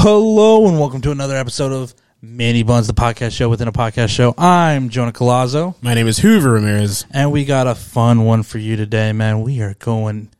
[0.00, 1.92] Hello and welcome to another episode of
[2.22, 4.32] Mini-Bunz, the podcast show within a podcast show.
[4.38, 7.04] I'm Jonah Colazzo, My name is Hoover Ramirez.
[7.10, 9.42] and we got a fun one for you today, man.
[9.42, 10.30] We are going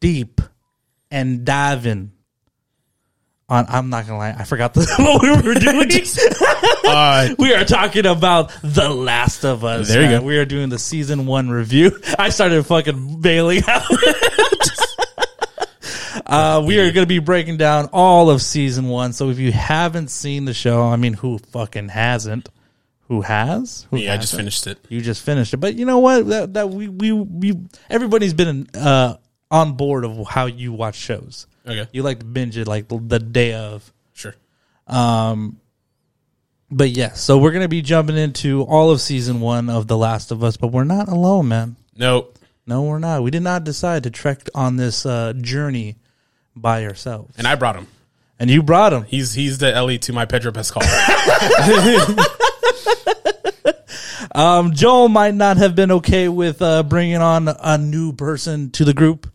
[0.00, 0.40] deep
[1.08, 2.10] and diving
[3.48, 3.66] on.
[3.68, 5.88] I'm not gonna lie, I forgot the, what we were doing.
[6.90, 9.88] Uh, we are talking about The Last of Us.
[9.88, 10.20] There you man.
[10.22, 10.26] go.
[10.26, 12.00] We are doing the season one review.
[12.18, 13.82] I started fucking bailing out.
[16.28, 19.14] Uh, we are going to be breaking down all of season one.
[19.14, 22.50] So if you haven't seen the show, I mean, who fucking hasn't?
[23.08, 23.86] Who has?
[23.90, 24.78] Who yeah, I just finished it.
[24.90, 26.26] You just finished it, but you know what?
[26.28, 29.16] That, that we, we we everybody's been uh,
[29.50, 31.46] on board of how you watch shows.
[31.66, 33.90] Okay, You like to binge it like the, day of.
[34.12, 34.34] sure.
[34.86, 35.58] Um,
[36.70, 40.30] But yes, so we're gonna be jumping into all of season one of The Last
[40.30, 41.76] of Us, but we're not alone, man.
[41.96, 42.28] No,
[42.66, 43.22] No, we're not.
[43.22, 45.96] We did not decide to trek on this uh, journey
[46.60, 47.34] by ourselves.
[47.38, 47.86] and I brought him.
[48.40, 49.02] And you brought him.
[49.02, 50.82] He's he's the Ellie to my Pedro Pascal.
[54.34, 58.84] Um, Joel might not have been okay with uh, bringing on a new person to
[58.84, 59.28] the group,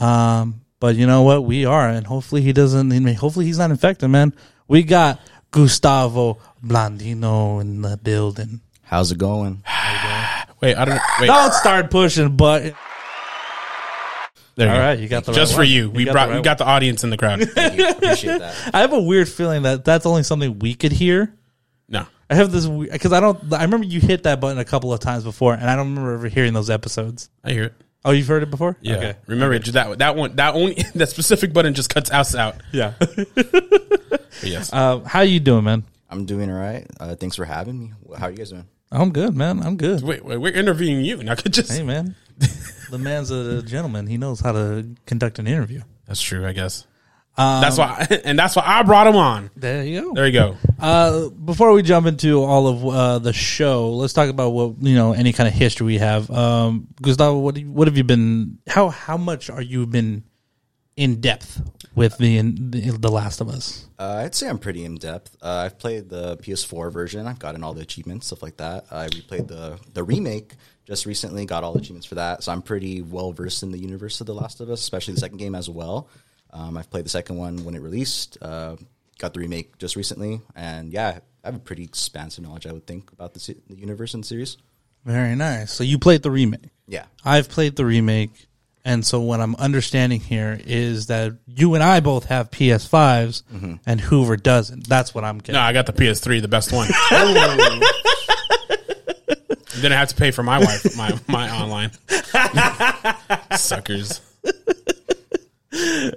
[0.00, 1.44] um, but you know what?
[1.44, 2.92] We are, and hopefully he doesn't.
[2.92, 4.34] I mean, hopefully he's not infected, man.
[4.66, 8.60] We got Gustavo Blandino in the building.
[8.82, 9.62] How's it going?
[10.60, 11.00] wait, I don't.
[11.20, 12.74] Wait, Don't start pushing button.
[14.56, 14.84] There you All go.
[14.84, 15.68] right, you got the Just right for one.
[15.70, 17.40] you, we got brought the we got the audience in the crowd.
[17.50, 17.88] Thank you.
[17.90, 18.70] Appreciate that.
[18.74, 21.34] I have a weird feeling that that's only something we could hear.
[21.88, 23.52] no, I have this because I don't.
[23.52, 26.14] I remember you hit that button a couple of times before, and I don't remember
[26.14, 27.30] ever hearing those episodes.
[27.42, 27.74] I hear it.
[28.06, 28.76] Oh, you've heard it before?
[28.82, 29.14] Yeah, Okay.
[29.26, 32.56] remember just that that one that only that specific button just cuts us out.
[32.72, 32.94] Yeah.
[34.40, 35.84] But yes, uh, how are you doing, man?
[36.10, 36.86] I'm doing all right.
[37.00, 37.92] Uh, thanks for having me.
[38.18, 38.66] How are you guys doing?
[38.90, 39.62] I'm good, man.
[39.62, 40.02] I'm good.
[40.02, 41.22] wait, wait, we're interviewing you.
[41.22, 42.14] Not just Hey, man.
[42.90, 44.06] The man's a gentleman.
[44.06, 45.82] He knows how to conduct an interview.
[46.06, 46.46] that's true.
[46.46, 46.86] I guess
[47.36, 49.50] that's why, and that's why I brought him on.
[49.56, 50.14] There you go.
[50.14, 50.56] There you go.
[50.78, 54.94] Uh, before we jump into all of uh, the show, let's talk about what you
[54.94, 56.30] know, any kind of history we have.
[56.30, 58.58] Um, Gustavo, what what have you been?
[58.66, 60.24] How how much are you been
[60.96, 61.60] in depth
[61.96, 63.88] with the the, the Last of Us?
[63.98, 65.36] Uh, I'd say I'm pretty in depth.
[65.42, 67.26] Uh, I've played the PS4 version.
[67.26, 68.86] I've gotten all the achievements, stuff like that.
[68.92, 70.52] I replayed the the remake
[70.84, 71.44] just recently.
[71.46, 72.42] Got all the achievements for that.
[72.42, 75.20] So I'm pretty well versed in the universe of The Last of Us, especially the
[75.20, 76.08] second game as well.
[76.52, 78.38] Um, I've played the second one when it released.
[78.40, 78.76] Uh,
[79.18, 82.66] got the remake just recently, and yeah, I have a pretty expansive knowledge.
[82.66, 84.56] I would think about the, se- the universe and the series.
[85.04, 85.72] Very nice.
[85.72, 86.70] So you played the remake.
[86.86, 87.06] Yeah.
[87.24, 88.46] I've played the remake,
[88.84, 94.00] and so what I'm understanding here is that you and I both have PS5s, and
[94.00, 94.88] Hoover doesn't.
[94.88, 95.54] That's what I'm getting.
[95.54, 96.88] No, I got the PS3, the best one.
[99.80, 101.90] Then I have to pay for my wife, my my online.
[103.56, 104.20] Suckers.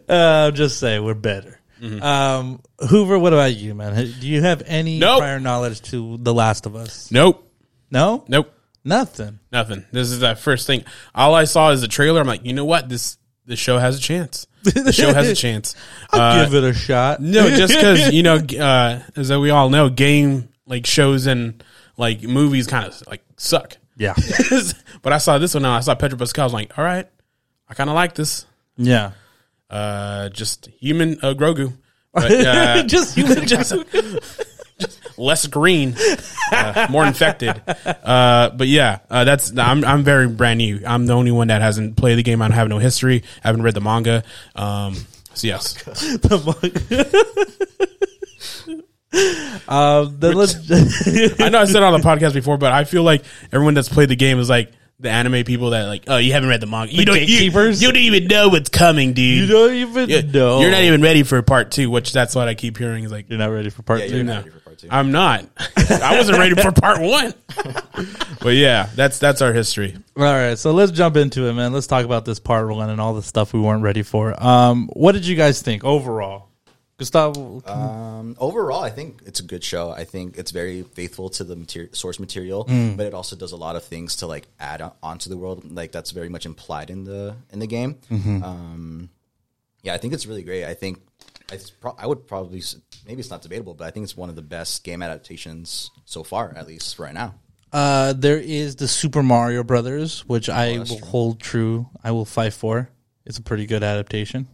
[0.08, 1.60] Uh, just say we're better.
[2.02, 3.96] Um, Hoover, what about you, man?
[3.96, 5.20] Do you have any Nope.
[5.20, 7.12] prior knowledge to The Last of Us?
[7.12, 7.44] Nope.
[7.92, 8.52] No, Nope.
[8.84, 9.40] nothing.
[9.52, 9.86] Nothing.
[9.92, 10.84] This is that first thing.
[11.16, 12.20] All I saw is the trailer.
[12.22, 12.90] I'm like, you know what?
[12.90, 14.46] This this show has a chance.
[14.64, 15.76] The show has a chance.
[16.12, 17.22] I'll Uh, give it a shot.
[17.22, 21.64] no, just because you know, uh, as we all know, game like shows and
[21.96, 23.78] like movies kind of like suck.
[23.96, 24.14] Yeah,
[25.02, 25.74] but I saw this one now.
[25.76, 26.44] I saw Pedro Pascal.
[26.44, 27.08] I was like, all right,
[27.70, 28.46] I kind of like this.
[28.78, 29.12] yeah.
[29.70, 31.74] Uh, just human uh, Grogu,
[32.14, 33.46] but uh, just human.
[33.46, 33.74] just,
[34.80, 35.94] just less green,
[36.54, 37.62] uh, more infected.
[37.68, 40.80] Uh, but yeah, uh, that's I'm I'm very brand new.
[40.88, 42.42] I'm the only one that hasn't played the game.
[42.42, 43.24] I don't have no history.
[43.44, 44.24] I haven't read the manga.
[44.56, 44.96] Um,
[45.34, 45.84] so yes,
[49.68, 50.56] um, then let's.
[51.42, 53.90] I know I said it on the podcast before, but I feel like everyone that's
[53.90, 56.66] played the game is like the anime people that like, oh, you haven't read the
[56.68, 56.92] manga.
[56.92, 59.38] You don't, you, you don't even know what's coming, dude.
[59.38, 60.60] you don't even Yeah, know.
[60.60, 63.04] You're not even ready for part two, which that's what I keep hearing.
[63.04, 64.16] Is like, You're not ready for part Yeah, two.
[64.16, 64.88] you're no, not ready for part two.
[64.90, 65.46] I'm not.
[65.90, 67.34] I wasn't ready for part one.
[68.42, 69.96] but yeah, that's that's our history.
[70.18, 71.74] All right, so let's jump into it, man.
[71.74, 74.42] Let's talk about this part one and all the stuff we weren't ready for.
[74.44, 76.50] Um, what did you guys think overall,
[76.98, 77.62] Gustavo?
[77.66, 79.92] Um, overall, I think it's a good show.
[79.92, 82.98] I think it's very faithful to the materi- source material, Mm.
[82.98, 85.72] but it also does a lot of things to like add on- onto the world.
[85.72, 87.96] Like that's very much implied in the in the game.
[88.12, 88.44] Mm-hmm.
[88.44, 89.10] Um,
[89.84, 90.66] yeah, I think it's really great.
[90.66, 91.00] I think
[91.52, 92.64] it's pro- I would probably
[93.06, 96.24] maybe it's not debatable, but I think it's one of the best game adaptations so
[96.24, 97.36] far, at least right now.
[97.72, 100.98] Uh, there is the Super Mario Brothers, which I will true.
[101.06, 101.90] hold true.
[102.04, 102.90] I will fight for.
[103.26, 104.48] It's a pretty good adaptation.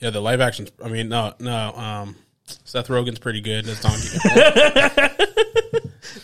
[0.00, 0.68] Yeah, the live action.
[0.84, 1.72] I mean, no, no.
[1.72, 2.16] Um,
[2.64, 5.08] Seth Rogen's pretty good as Donkey Kong.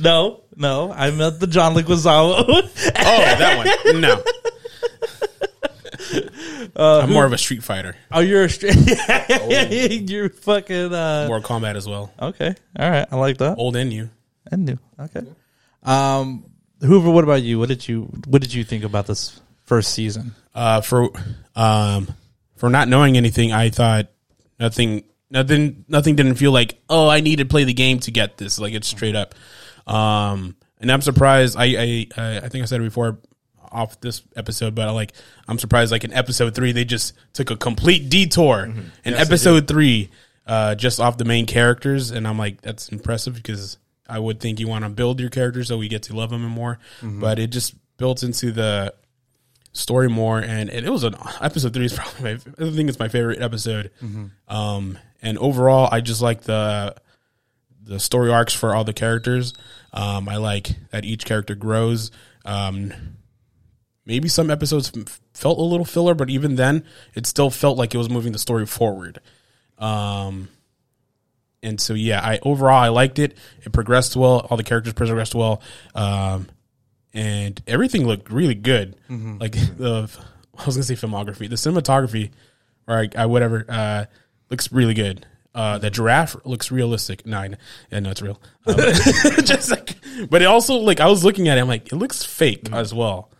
[0.00, 2.44] No, no, I meant the John Leguizamo.
[2.46, 2.62] oh,
[2.94, 3.56] that
[3.86, 4.00] one.
[4.00, 4.22] No,
[6.76, 8.76] I'm more of a Street Fighter, Oh, you're a Street.
[9.08, 10.92] yeah, you're fucking.
[10.92, 12.12] Uh, Mortal Kombat as well.
[12.20, 13.56] okay, all right, I like that.
[13.58, 14.10] Old and new.
[14.50, 14.78] And new.
[14.98, 15.22] Okay.
[15.82, 16.44] Um,
[16.80, 17.58] Hoover, what about you?
[17.58, 20.34] What did you What did you think about this first season?
[20.54, 21.10] Uh, for
[21.54, 22.08] um,
[22.64, 24.06] for not knowing anything, I thought
[24.58, 28.38] nothing, nothing, nothing didn't feel like oh, I need to play the game to get
[28.38, 28.58] this.
[28.58, 29.34] Like it's straight up.
[29.86, 31.58] Um, and I'm surprised.
[31.58, 33.18] I I I think I said it before
[33.70, 35.12] off this episode, but I like
[35.46, 35.92] I'm surprised.
[35.92, 38.64] Like in episode three, they just took a complete detour.
[39.04, 40.08] In episode three,
[40.46, 43.76] uh, just off the main characters, and I'm like, that's impressive because
[44.08, 46.40] I would think you want to build your characters so we get to love them
[46.40, 46.78] more.
[47.20, 48.94] But it just built into the
[49.74, 52.98] story more, and it, it was an episode three is probably my, I think it's
[52.98, 53.90] my favorite episode.
[54.48, 56.94] Um, and overall, I just like the
[57.82, 59.52] the story arcs for all the characters.
[59.92, 62.10] Um, I like that each character grows.
[62.46, 62.92] Um,
[64.06, 66.84] maybe some episodes f- felt a little filler, but even then,
[67.14, 69.20] it still felt like it was moving the story forward.
[69.78, 70.48] Um,
[71.62, 73.36] and so yeah, I overall I liked it.
[73.64, 74.46] It progressed well.
[74.50, 75.60] All the characters progressed well,
[75.94, 76.48] um,
[77.14, 78.96] and everything looked really good.
[79.08, 80.10] Like the
[80.58, 82.30] I was gonna say filmography, the cinematography,
[82.86, 84.04] or I, I whatever, uh,
[84.50, 85.26] looks really good.
[85.54, 87.24] Uh, the giraffe looks realistic.
[87.24, 87.56] Nine,
[87.90, 88.40] yeah, no, it's real.
[88.66, 88.74] Um,
[89.44, 89.94] just like,
[90.28, 92.92] but it also like I was looking at it, I'm like, it looks fake as
[92.92, 93.30] well.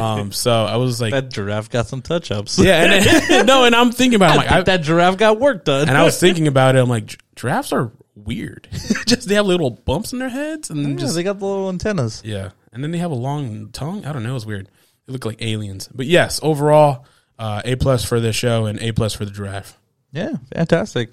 [0.00, 2.58] Um, so I was like, That giraffe got some touch ups.
[2.58, 5.64] yeah, and no, and I'm thinking about, it, I'm like, I, that giraffe got work
[5.64, 5.88] done.
[5.88, 6.80] and I was thinking about it.
[6.80, 8.66] I'm like, giraffes are weird.
[9.06, 11.68] just they have little bumps in their heads, and yeah, just they got the little
[11.68, 12.20] antennas.
[12.24, 14.04] yeah, and then they have a long tongue.
[14.04, 14.36] I don't know.
[14.36, 14.68] It's weird.
[15.06, 15.88] They look like aliens.
[15.94, 17.06] But yes, overall,
[17.38, 19.78] uh, A plus for this show and A plus for the giraffe.
[20.12, 21.10] Yeah, fantastic.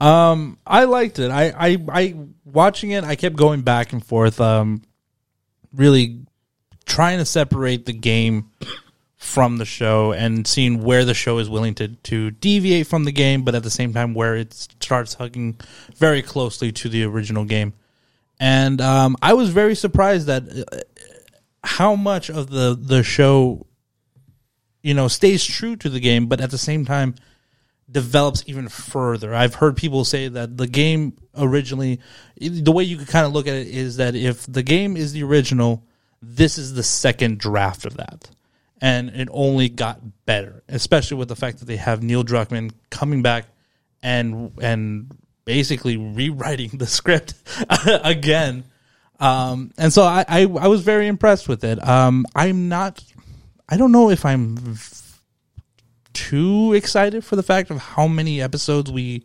[0.00, 1.30] Um, I liked it.
[1.30, 2.14] I, I, I
[2.44, 3.04] watching it.
[3.04, 4.40] I kept going back and forth.
[4.40, 4.82] Um,
[5.74, 6.20] really
[6.84, 8.50] trying to separate the game
[9.16, 13.12] from the show and seeing where the show is willing to to deviate from the
[13.12, 15.58] game, but at the same time where it starts hugging
[15.96, 17.72] very closely to the original game.
[18.40, 20.78] And um, I was very surprised that uh,
[21.64, 23.66] how much of the the show,
[24.82, 27.14] you know, stays true to the game, but at the same time
[27.90, 29.34] develops even further.
[29.34, 32.00] I've heard people say that the game originally,
[32.40, 35.12] the way you could kind of look at it is that if the game is
[35.12, 35.84] the original,
[36.20, 38.30] this is the second draft of that.
[38.80, 43.22] And it only got better, especially with the fact that they have Neil Druckmann coming
[43.22, 43.46] back
[44.02, 47.34] and and basically rewriting the script
[47.86, 48.64] again.
[49.22, 51.86] Um, and so I, I I was very impressed with it.
[51.86, 53.02] Um, I'm not.
[53.68, 54.76] I don't know if I'm
[56.12, 59.24] too excited for the fact of how many episodes we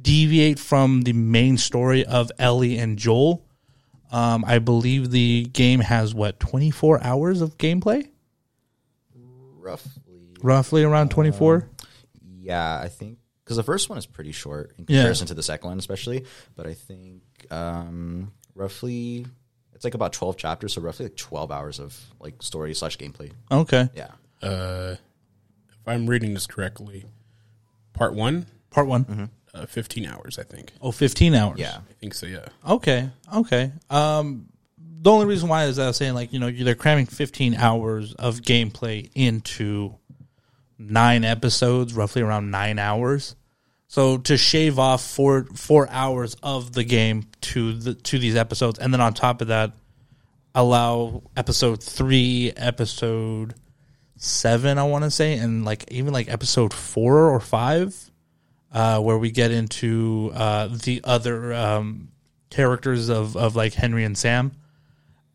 [0.00, 3.44] deviate from the main story of Ellie and Joel.
[4.10, 8.08] Um, I believe the game has what 24 hours of gameplay,
[9.58, 9.92] roughly.
[10.42, 11.68] roughly around 24.
[12.40, 15.00] Yeah, I think because the first one is pretty short in Yeah.
[15.00, 16.24] comparison to the second one, especially.
[16.56, 19.26] But I think um, roughly
[19.74, 23.30] it's like about twelve chapters, so roughly like twelve hours of like story slash gameplay.
[23.50, 24.10] Okay, Yeah,
[24.42, 24.96] Uh,
[25.70, 27.04] if I'm reading this correctly,
[27.92, 29.30] part one, part one.
[29.54, 30.72] uh, 15 hours, I think.
[30.82, 31.58] Oh, 15 hours.
[31.58, 31.78] yeah.
[31.88, 32.26] I think so.
[32.26, 32.46] Yeah.
[32.68, 33.08] Okay.
[33.34, 33.72] Okay.
[33.88, 34.48] Um,
[35.00, 37.54] the only reason why is that I was saying like you know they're cramming 15
[37.54, 39.94] hours of gameplay into
[40.78, 43.34] nine episodes, roughly around nine hours.
[43.88, 48.78] So to shave off four four hours of the game to the to these episodes,
[48.78, 49.72] and then on top of that,
[50.54, 53.54] allow episode three, episode
[54.16, 58.10] seven, I want to say, and like even like episode four or five,
[58.72, 62.08] uh, where we get into uh, the other um,
[62.50, 64.52] characters of of like Henry and Sam.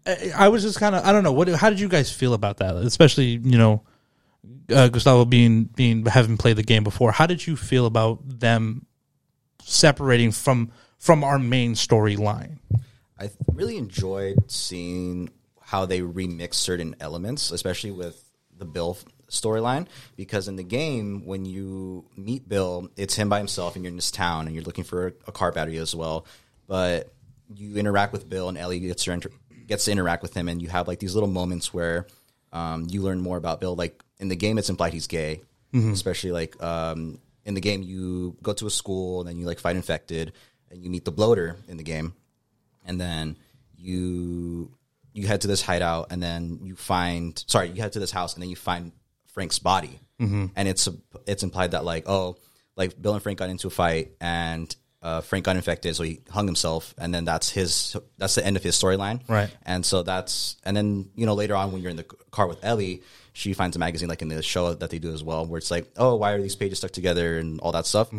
[0.06, 2.36] I, I was just kind of I don't know what how did you guys feel
[2.36, 3.82] about that, especially you know
[4.74, 7.12] uh, Gustavo being being having played the game before.
[7.12, 8.86] How did you feel about them
[9.62, 12.58] separating from from our main storyline?
[13.20, 15.30] I really enjoyed seeing
[15.62, 18.24] how they remix certain elements, especially with
[18.58, 18.98] the Bill
[19.30, 19.88] storyline.
[20.16, 23.96] Because in the game, when you meet Bill, it's him by himself, and you're in
[23.96, 26.26] this town, and you're looking for a, a car battery as well.
[26.68, 27.14] But
[27.54, 29.32] you interact with Bill, and Ellie gets to inter-
[29.68, 32.08] gets to interact with him, and you have like these little moments where
[32.52, 33.76] um, you learn more about Bill.
[33.76, 35.42] Like in the game, it's implied he's gay,
[35.92, 39.60] especially like um, in the game, you go to a school, and then you like
[39.60, 40.34] fight infected,
[40.74, 42.14] and you meet the bloater in the game
[42.86, 43.38] and then
[43.78, 44.72] you
[45.14, 48.34] you head to this hideout and then you find sorry you head to this house
[48.34, 48.92] and then you find
[49.28, 50.48] frank's body mm-hmm.
[50.56, 50.90] and it's
[51.28, 52.38] it's implied that like oh
[52.76, 56.22] like bill and frank got into a fight and uh, Frank got infected, so he
[56.30, 59.20] hung himself, and then that's his that's the end of his storyline.
[59.28, 59.50] Right.
[59.64, 62.64] And so that's and then you know later on when you're in the car with
[62.64, 63.02] Ellie,
[63.34, 65.72] she finds a magazine like in the show that they do as well, where it's
[65.72, 68.10] like, oh, why are these pages stuck together and all that stuff.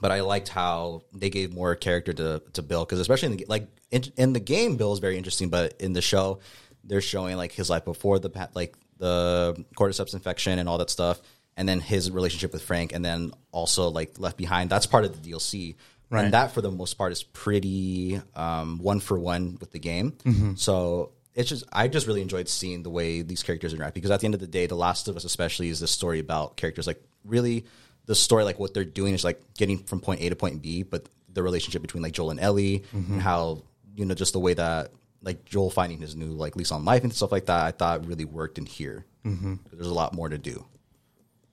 [0.00, 3.46] But I liked how they gave more character to to Bill because especially in the
[3.48, 6.40] like in, in the game, Bill is very interesting, but in the show,
[6.84, 11.20] they're showing like his life before the like the cordyceps infection and all that stuff,
[11.56, 14.70] and then his relationship with Frank, and then also like Left Behind.
[14.70, 15.76] That's part of the DLC.
[16.08, 16.24] Right.
[16.24, 20.16] And that, for the most part, is pretty um, one for one with the game.
[20.56, 24.20] So it's just I just really enjoyed seeing the way these characters interact because at
[24.20, 26.86] the end of the day, The Last of Us especially is this story about characters
[26.86, 27.64] like really
[28.06, 30.82] the story like what they're doing is like getting from point A to point B,
[30.82, 33.62] but the relationship between like Joel and Ellie and how
[33.96, 34.92] you know just the way that
[35.22, 38.06] like Joel finding his new like lease on life and stuff like that, I thought
[38.06, 39.04] really worked in here.
[39.24, 39.56] Mm-hmm.
[39.72, 40.64] There's a lot more to do.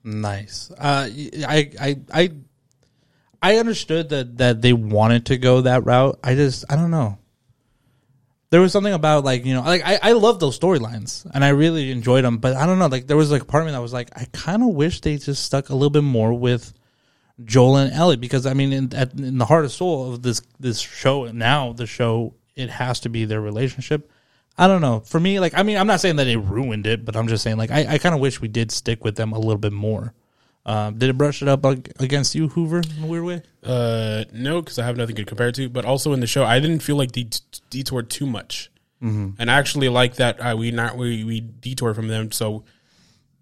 [0.04, 0.70] Nice.
[0.70, 1.08] Uh,
[1.46, 2.32] I, I, I,
[3.42, 6.18] I understood that that they wanted to go that route.
[6.24, 7.18] I just, I don't know.
[8.50, 11.50] There was something about like you know, like I, I love those storylines and I
[11.50, 12.86] really enjoyed them, but I don't know.
[12.86, 15.16] Like there was like part of me that was like, I kind of wish they
[15.18, 16.72] just stuck a little bit more with
[17.44, 20.40] Joel and Ellie because I mean, in, at, in the heart and soul of this
[20.58, 24.10] this show now, the show it has to be their relationship.
[24.56, 25.00] I don't know.
[25.00, 27.44] For me, like I mean, I'm not saying that it ruined it, but I'm just
[27.44, 29.72] saying like I, I kind of wish we did stick with them a little bit
[29.72, 30.14] more.
[30.68, 33.42] Um, did it brush it up against you, Hoover, in a weird way?
[33.64, 35.70] Uh, no, because I have nothing to compare to.
[35.70, 37.38] But also in the show, I didn't feel like they d-
[37.70, 38.70] detoured too much,
[39.02, 39.30] mm-hmm.
[39.38, 42.32] and I actually like that uh, we not we we detour from them.
[42.32, 42.64] So,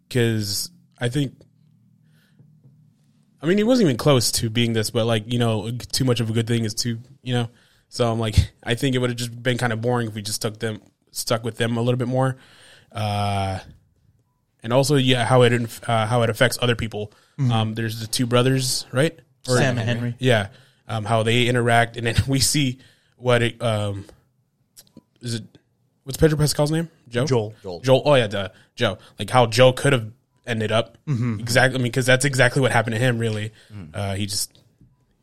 [0.09, 1.35] because I think,
[3.43, 6.21] I mean, he wasn't even close to being this, but like you know, too much
[6.21, 7.49] of a good thing is too you know.
[7.89, 10.23] So I'm like, I think it would have just been kind of boring if we
[10.23, 10.81] just stuck them
[11.11, 12.37] stuck with them a little bit more.
[12.93, 13.59] Uh,
[14.67, 17.13] and also, yeah, how it inf- uh, how it affects other people.
[17.39, 19.17] Um, there's the two brothers, right?
[19.49, 20.15] Or- Sam and Henry.
[20.19, 20.49] yeah,
[20.89, 22.79] um, how they interact, and then we see
[23.17, 24.05] what it um,
[25.21, 25.45] is it.
[26.03, 26.89] What's Pedro Pascal's name?
[27.09, 27.27] Joe.
[27.27, 27.55] Joel.
[27.63, 27.81] Joel.
[27.81, 28.03] Joel.
[28.05, 28.99] Oh yeah, duh, Joe.
[29.19, 30.11] Like how Joe could have
[30.47, 31.39] ended up Mm-hmm.
[31.41, 31.79] exactly.
[31.79, 33.19] I mean, because that's exactly what happened to him.
[33.19, 33.91] Really, Mm.
[33.95, 34.59] uh, he just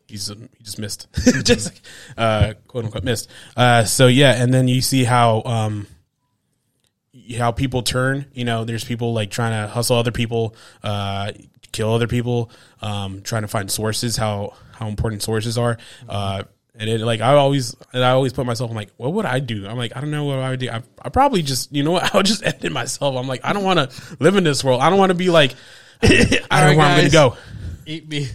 [0.08, 1.08] he's um, he just missed,
[1.44, 1.80] just
[2.16, 3.28] uh, quote unquote missed.
[3.56, 5.86] Uh, so yeah, and then you see how um,
[7.36, 8.26] how people turn.
[8.32, 11.32] You know, there's people like trying to hustle other people, uh,
[11.72, 12.50] kill other people,
[12.82, 14.16] um, trying to find sources.
[14.16, 15.78] How how important sources are.
[16.08, 16.44] Uh,
[16.76, 19.38] and it like I always and I always put myself I'm like, what would I
[19.38, 19.66] do?
[19.66, 20.70] I'm like, I don't know what I would do.
[20.70, 23.16] I, I probably just you know what I would just end it myself.
[23.16, 24.80] I'm like, I don't want to live in this world.
[24.80, 25.54] I don't want to be like,
[26.02, 27.36] I don't know where I'm gonna go.
[27.86, 28.28] Eat me.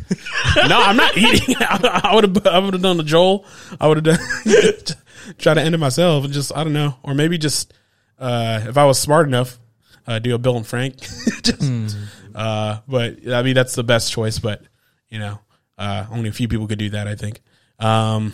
[0.55, 1.55] No, I'm not eating.
[1.59, 2.47] I would have.
[2.47, 3.45] I would have done the Joel.
[3.81, 4.95] I would have done
[5.37, 7.73] try to end it myself and just I don't know, or maybe just
[8.19, 9.59] uh, if I was smart enough,
[10.07, 10.97] uh, do a Bill and Frank.
[11.43, 11.97] just,
[12.35, 14.39] uh, but I mean that's the best choice.
[14.39, 14.63] But
[15.09, 15.39] you know,
[15.77, 17.07] uh, only a few people could do that.
[17.07, 17.41] I think.
[17.79, 18.33] Um,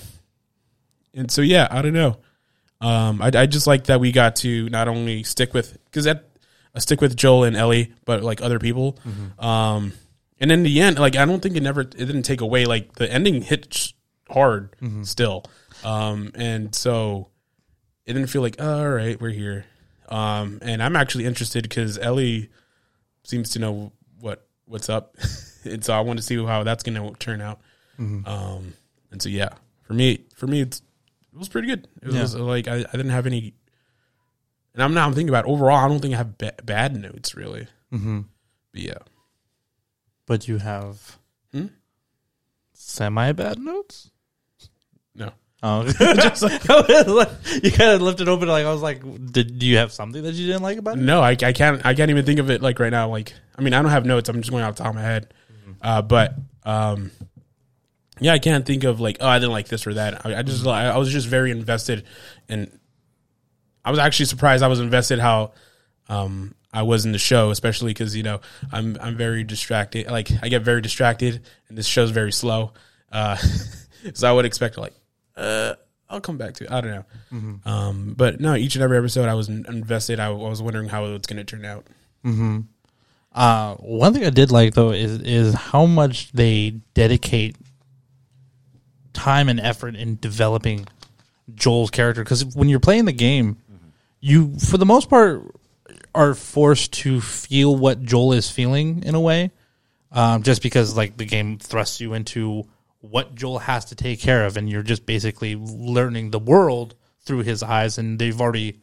[1.14, 2.18] and so yeah, I don't know.
[2.82, 6.26] Um, I, I just like that we got to not only stick with because that
[6.74, 8.98] uh, stick with Joel and Ellie, but like other people.
[9.40, 9.94] Um,
[10.40, 12.96] and in the end, like I don't think it never it didn't take away like
[12.96, 13.94] the ending hit
[14.30, 15.46] hard still.
[15.84, 17.30] Um, and so
[18.06, 19.66] it didn't feel like all right, we're here.
[20.10, 22.50] Um, and I'm actually interested because Ellie
[23.24, 25.16] seems to know what what's up,
[25.64, 27.60] and so I want to see how that's going to turn out.
[27.98, 28.74] Um,
[29.12, 29.50] and so yeah,
[29.84, 30.82] for me, for me, it's,
[31.34, 31.88] it was pretty good.
[32.02, 32.22] It Yeah.
[32.22, 33.54] was like I, I didn't have any,
[34.74, 35.78] and I'm now I'm thinking about overall.
[35.78, 37.68] I don't think I have ba- bad notes really.
[37.94, 38.22] Mm-hmm.
[38.74, 38.98] But yeah,
[40.26, 41.18] But you have
[41.52, 41.68] Hmm?
[42.74, 44.12] semi bad notes.
[45.66, 45.84] No.
[45.86, 47.30] Oh, just like,
[47.64, 48.48] you kind of left it open.
[48.48, 51.02] Like I was like, did do you have something that you didn't like about it?
[51.02, 51.86] No, I, I can't.
[51.86, 53.10] I can't even think of it like right now.
[53.10, 54.30] Like, I mean, I don't have notes.
[54.30, 55.34] I'm just going off the top of my head.
[55.82, 57.12] Uh, but um,
[58.20, 60.26] yeah, I can't think of like, oh, I didn't like this or that.
[60.26, 62.06] I, I just, I, I was just very invested,
[62.48, 62.72] and
[63.84, 64.64] I was actually surprised.
[64.64, 65.54] I was invested how
[66.08, 68.42] um I was in the show, especially because you know
[68.72, 70.08] I'm I'm very distracted.
[70.08, 72.74] Like I get very distracted, and this show's very slow.
[73.12, 73.38] Uh,
[74.14, 74.94] so I would expect like,
[75.38, 75.74] uh,
[76.10, 76.66] I'll come back to.
[76.66, 76.72] it.
[76.72, 77.60] I don't know.
[77.66, 80.20] Um, but no, each and every episode I was invested.
[80.20, 81.86] I, I was wondering how it's going to turn out.
[83.34, 87.56] Uh, one thing I did like though is is how much they dedicate
[89.14, 90.88] time and effort in developing
[91.54, 92.24] Joel's character.
[92.24, 93.58] Because when you're playing the game,
[94.22, 95.42] you for the most part
[96.14, 99.52] are forced to feel what Joel is feeling in a way,
[100.14, 102.66] um, just because like the game thrusts you into
[103.10, 107.44] what Joel has to take care of, and you're just basically learning the world through
[107.44, 108.82] his eyes, and they've already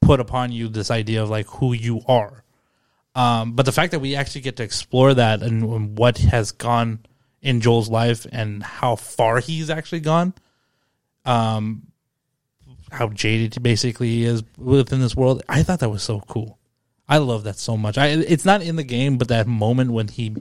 [0.00, 2.44] put upon you this idea of like who you are.
[3.14, 6.52] Um, but the fact that we actually get to explore that and, and what has
[6.52, 7.00] gone
[7.42, 10.32] in Joel's life and how far he's actually gone.
[11.24, 11.88] Um,
[12.90, 15.42] how jaded basically he is within this world.
[15.48, 16.58] I thought that was so cool.
[17.08, 17.98] I love that so much.
[17.98, 20.36] I it's not in the game, but that moment when he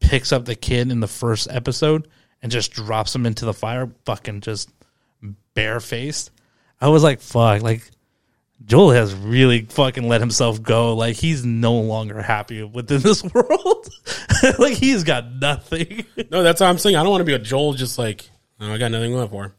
[0.00, 2.08] picks up the kid in the first episode
[2.42, 4.70] and just drops him into the fire, fucking just
[5.54, 6.30] barefaced.
[6.80, 7.82] I was like, fuck, like
[8.64, 10.94] Joel has really fucking let himself go.
[10.94, 13.88] Like he's no longer happy within this world.
[14.58, 16.04] like he's got nothing.
[16.30, 16.96] No, that's what I'm saying.
[16.96, 18.28] I don't want to be a Joel, just like
[18.60, 19.52] oh, I got nothing left for him,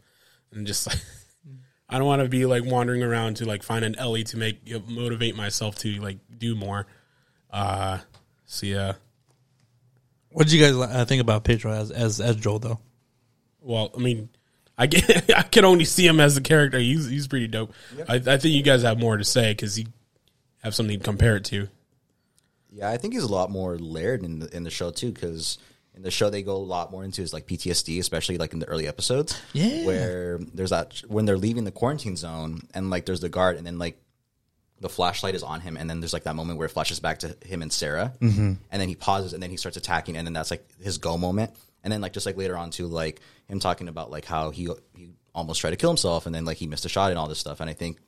[0.54, 1.00] and just like
[1.90, 4.60] I don't want to be like wandering around to like find an Ellie to make
[4.66, 6.88] you know, motivate myself to like do more.
[7.50, 8.00] Uh,
[8.46, 8.94] so yeah.
[10.32, 12.80] What did you guys uh, think about Pedro as as as Joel though?
[13.62, 14.30] Well, I mean,
[14.78, 16.80] I get, I can only see him as a character.
[16.80, 17.74] He's he's pretty dope.
[18.08, 19.86] I, I think you guys have more to say because you
[20.64, 21.68] have something to compare it to.
[22.72, 25.58] Yeah, I think he's a lot more layered in the in the show too, because
[25.96, 28.60] in the show they go a lot more into his like PTSD, especially like in
[28.60, 29.40] the early episodes.
[29.54, 29.86] Yeah.
[29.86, 33.66] where there's that when they're leaving the quarantine zone and like there's the guard, and
[33.66, 34.00] then like
[34.80, 37.20] the flashlight is on him, and then there's like that moment where it flashes back
[37.20, 38.54] to him and Sarah, mm-hmm.
[38.72, 41.18] and then he pauses, and then he starts attacking, and then that's like his go
[41.18, 41.52] moment,
[41.84, 44.70] and then like just like later on to like him talking about like how he
[44.96, 47.28] he almost tried to kill himself, and then like he missed a shot and all
[47.28, 48.00] this stuff, and I think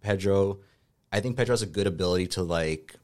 [0.00, 0.58] Pedro,
[1.12, 2.94] I think Pedro has a good ability to like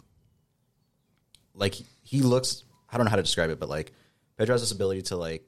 [1.54, 3.92] like he looks I don't know how to describe it, but like
[4.36, 5.44] Pedro has this ability to like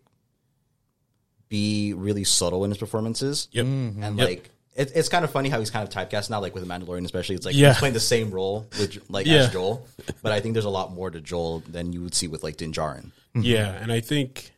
[1.48, 3.48] be really subtle in his performances.
[3.52, 3.64] Yep.
[3.64, 4.28] And Yep.
[4.28, 6.72] like it, it's kind of funny how he's kind of typecast now, like with the
[6.72, 7.34] Mandalorian especially.
[7.36, 7.68] It's like Yeah.
[7.70, 9.36] he's playing the same role with like Yeah.
[9.44, 9.86] as Joel.
[10.22, 12.56] But I think there's a lot more to Joel than you would see with like
[12.56, 13.10] Din Djarin.
[13.34, 14.52] Yeah, and I think,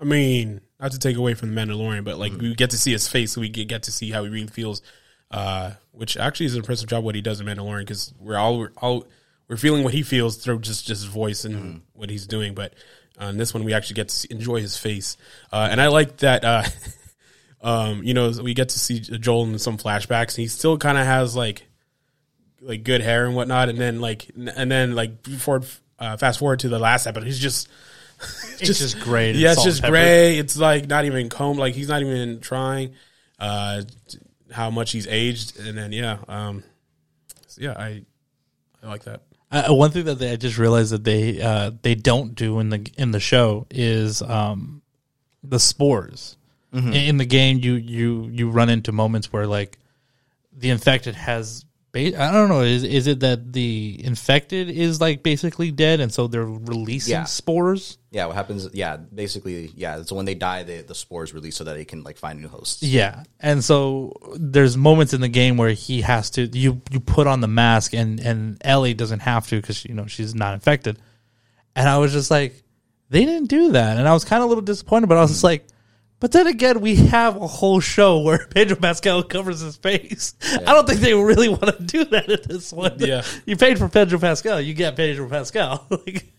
[0.00, 2.20] I mean, not to take away from the Mandalorian, but Mm-hmm.
[2.20, 4.30] like we get to see his face, so we get, get to see how he
[4.30, 4.82] really feels.
[5.30, 8.58] Uh, which actually is an impressive job what he does in Mandalorian because we're all
[8.58, 9.06] we're all
[9.48, 11.78] we're feeling what he feels through just just his voice and Mm-hmm.
[11.94, 12.54] what he's doing.
[12.54, 12.74] But
[13.18, 15.16] on this one, we actually get to see, enjoy his face,
[15.52, 16.42] uh, and I like that.
[17.62, 20.30] Uh, um, you know, we get to see Joel in some flashbacks.
[20.30, 21.66] And he still kind of has like
[22.60, 25.62] like good hair and whatnot, and then like and then like before
[25.98, 27.68] uh, fast forward to the last episode, he's just
[28.60, 29.36] It's just great.
[29.36, 30.38] yeah, it's just gray.
[30.38, 31.58] It's like not even combed.
[31.58, 32.94] Like he's not even trying.
[33.38, 33.82] Uh,
[34.52, 36.62] how much he's aged, and then yeah, um,
[37.46, 38.02] so yeah, I
[38.82, 39.22] I like that.
[39.50, 42.68] Uh, one thing that they, I just realized that they uh, they don't do in
[42.68, 44.82] the in the show is um,
[45.42, 46.36] the spores.
[46.72, 49.78] In, in the game, you you you run into moments where like
[50.56, 51.64] the infected has.
[51.92, 52.60] Ba- I don't know.
[52.60, 57.24] Is is it that the infected is like basically dead, and so they're releasing Yeah.
[57.24, 57.98] spores?
[58.12, 58.68] Yeah, what happens?
[58.72, 60.00] Yeah, basically, yeah.
[60.04, 62.46] So when they die, they, the spores release so that they can like find new
[62.46, 62.84] hosts.
[62.84, 67.26] Yeah, and so there's moments in the game where he has to you you put
[67.26, 70.96] on the mask and and Ellie doesn't have to because you know she's not infected,
[71.74, 72.54] and I was just like,
[73.08, 75.32] they didn't do that, and I was kind of a little disappointed, but I was
[75.32, 75.66] just like,
[76.20, 80.34] but then again, we have a whole show where Pedro Pascal covers his face.
[80.42, 82.96] I don't think they really want to do that in this one.
[82.98, 83.22] Yeah.
[83.46, 85.86] you paid for Pedro Pascal, you get Pedro Pascal.
[85.90, 86.30] like,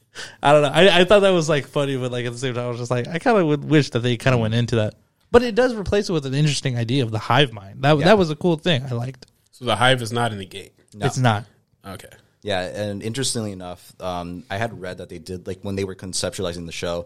[0.41, 0.70] I don't know.
[0.70, 2.78] I, I thought that was like funny, but like at the same time, I was
[2.78, 4.96] just like, I kind of would wish that they kind of went into that.
[5.32, 7.82] But it does replace it with an interesting idea of the hive mind.
[7.82, 8.84] That that was a cool thing.
[8.84, 9.26] I liked.
[9.52, 10.72] So the hive is not in the game.
[10.94, 11.06] No.
[11.06, 11.46] It's not.
[11.86, 12.10] Okay.
[12.44, 15.96] Yeah, and interestingly enough, um, I had read that they did like when they were
[15.96, 17.06] conceptualizing the show.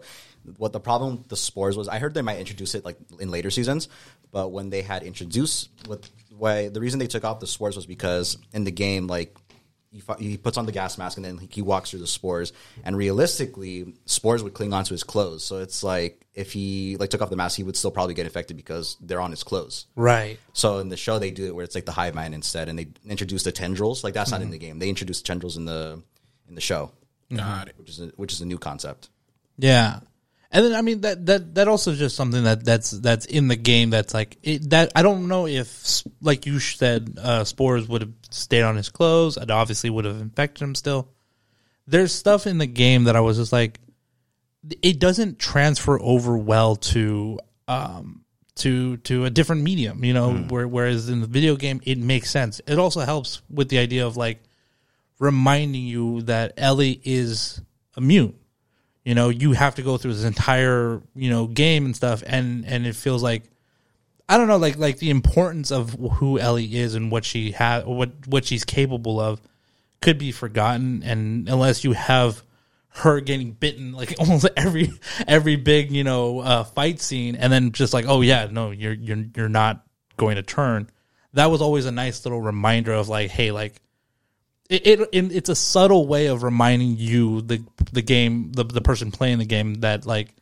[0.56, 3.30] What the problem with the spores was, I heard they might introduce it like in
[3.30, 3.88] later seasons,
[4.32, 7.86] but when they had introduced what why the reason they took off the spores was
[7.86, 9.36] because in the game, like
[9.90, 12.52] he, he puts on the gas mask and then he, he walks through the spores,
[12.84, 15.44] and realistically, spores would cling onto his clothes.
[15.44, 18.26] So it's like if he like took off the mask, he would still probably get
[18.26, 19.86] infected because they're on his clothes.
[19.96, 20.38] Right.
[20.52, 22.78] So in the show, they do it where it's like the hive mind instead, and
[22.78, 24.04] they introduce the tendrils.
[24.04, 24.66] Like that's not in the mm-hmm.
[24.66, 24.78] game.
[24.78, 26.02] They introduce tendrils in the
[26.48, 26.92] in the show,
[27.34, 27.74] Got it.
[27.78, 29.08] which is a, which is a new concept.
[29.58, 30.00] Yeah.
[30.56, 33.46] And then I mean that that that also is just something that that's that's in
[33.46, 37.86] the game that's like it, that I don't know if like you said uh, spores
[37.86, 41.10] would have stayed on his clothes it obviously would have infected him still.
[41.86, 43.80] There's stuff in the game that I was just like
[44.80, 47.38] it doesn't transfer over well to
[47.68, 51.98] um to to a different medium, you know, where, whereas in the video game it
[51.98, 52.62] makes sense.
[52.66, 54.42] It also helps with the idea of like
[55.18, 57.60] reminding you that Ellie is
[57.94, 58.38] immune
[59.06, 62.22] you know you have to go through this entire you know game and stuff.
[62.26, 63.44] And and it feels like
[64.28, 67.84] i don't know like like the importance of who ellie is and what she has
[67.84, 69.40] what what she's capable of
[70.00, 71.02] could be forgotten.
[71.04, 72.42] And unless you have
[72.88, 74.90] her getting bitten like almost every
[75.28, 78.94] every big you know uh, fight scene and then just like oh yeah no you're
[78.94, 80.90] you're you're not going to turn.
[81.34, 83.80] That was always a nice little reminder of like hey like
[84.68, 88.80] it, it, it it's a subtle way of reminding you the the game the the
[88.80, 90.34] person playing the game that like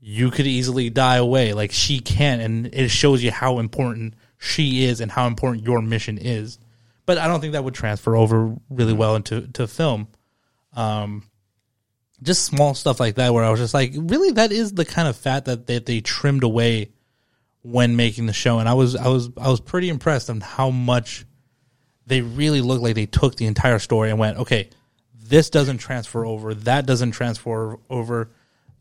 [0.00, 1.52] you could easily die away.
[1.52, 5.82] Like she can't, and it shows you how important she is and how important your
[5.82, 6.58] mission is.
[7.06, 10.08] But I don't think that would transfer over really well into to film.
[10.74, 11.24] Um,
[12.22, 15.08] just small stuff like that, where I was just like, really, that is the kind
[15.08, 16.92] of fat that that they trimmed away
[17.62, 20.70] when making the show, and I was I was I was pretty impressed on how
[20.70, 21.26] much
[22.10, 24.68] they really look like they took the entire story and went, okay,
[25.14, 28.30] this doesn't transfer over, that doesn't transfer over.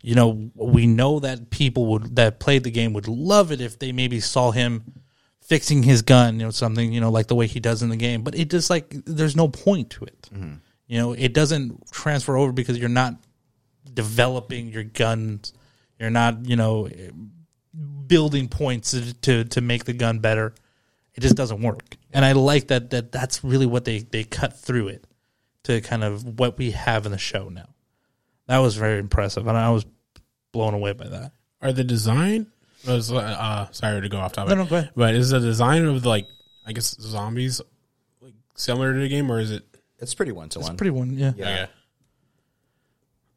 [0.01, 3.77] You know, we know that people would that played the game would love it if
[3.77, 5.03] they maybe saw him
[5.41, 7.97] fixing his gun, you know, something, you know, like the way he does in the
[7.97, 8.23] game.
[8.23, 10.29] But it just like there's no point to it.
[10.33, 10.53] Mm-hmm.
[10.87, 13.15] You know, it doesn't transfer over because you're not
[13.93, 15.53] developing your guns.
[15.99, 16.89] You're not, you know,
[18.07, 20.55] building points to, to to make the gun better.
[21.19, 21.97] It just doesn't work.
[22.13, 25.05] And I like that that that's really what they they cut through it
[25.63, 27.67] to kind of what we have in the show now.
[28.47, 29.86] That was very impressive, and I was
[30.53, 31.34] blown away by that.
[31.62, 32.47] Are the design
[32.88, 34.55] was uh sorry to go off topic.
[34.55, 34.91] No, no, go ahead.
[34.95, 36.25] But is the design of like
[36.65, 37.60] I guess zombies
[38.21, 39.65] like similar to the game or is it
[39.97, 40.71] It's pretty one to one.
[40.71, 41.34] It's pretty one, yeah.
[41.36, 41.45] Yeah.
[41.49, 41.71] okay.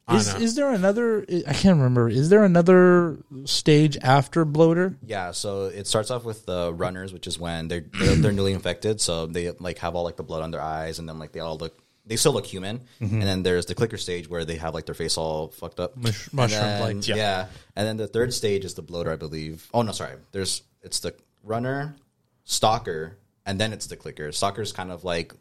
[0.09, 1.25] I Is is there another?
[1.47, 2.09] I can't remember.
[2.09, 4.97] Is there another stage after bloater?
[5.07, 8.53] Yeah, so it starts off with the runners, which is when they're they're, they're newly
[8.53, 11.33] infected, so they like have all like the blood on their eyes, and then like
[11.33, 12.81] they all look they still look human.
[13.01, 13.15] Mm-hmm.
[13.15, 15.97] And then there's the clicker stage where they have like their face all fucked up,
[15.97, 17.07] Mush- mushroom-like.
[17.07, 17.17] Yeah.
[17.17, 17.47] yeah.
[17.77, 19.69] And then the third stage is the bloater, I believe.
[19.73, 20.17] Oh no, sorry.
[20.33, 21.95] There's it's the runner,
[22.45, 24.33] stalker, and then it's the clicker.
[24.33, 25.33] Stalker's kind of like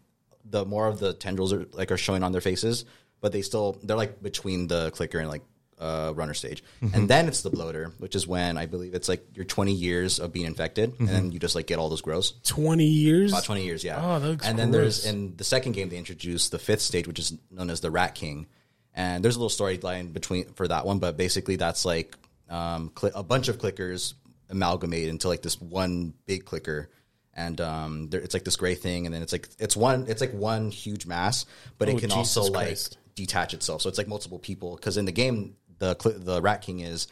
[0.45, 2.86] the more of the tendrils are like are showing on their faces,
[3.21, 5.43] but they still they're like between the clicker and like
[5.79, 9.25] uh, runner stage, and then it's the bloater, which is when I believe it's like
[9.34, 12.34] your 20 years of being infected, and then you just like get all those grows.
[12.43, 13.31] Twenty years?
[13.31, 13.99] About 20 years, yeah.
[13.99, 15.01] Oh, that looks and then gross.
[15.01, 17.89] there's in the second game they introduced the fifth stage, which is known as the
[17.89, 18.45] Rat King,
[18.93, 22.15] and there's a little storyline between for that one, but basically that's like
[22.49, 24.13] um, cli a bunch of clickers
[24.51, 26.89] amalgamate into like this one big clicker.
[27.34, 30.19] And um, there, it's like this gray thing, and then it's like it's one, it's
[30.19, 31.45] like one huge mass,
[31.77, 32.97] but Oh, it can also Jesus like Christ.
[33.21, 33.81] Detach itself.
[33.81, 34.75] So it's like multiple people.
[34.75, 37.07] Because in the game, the the Rat King is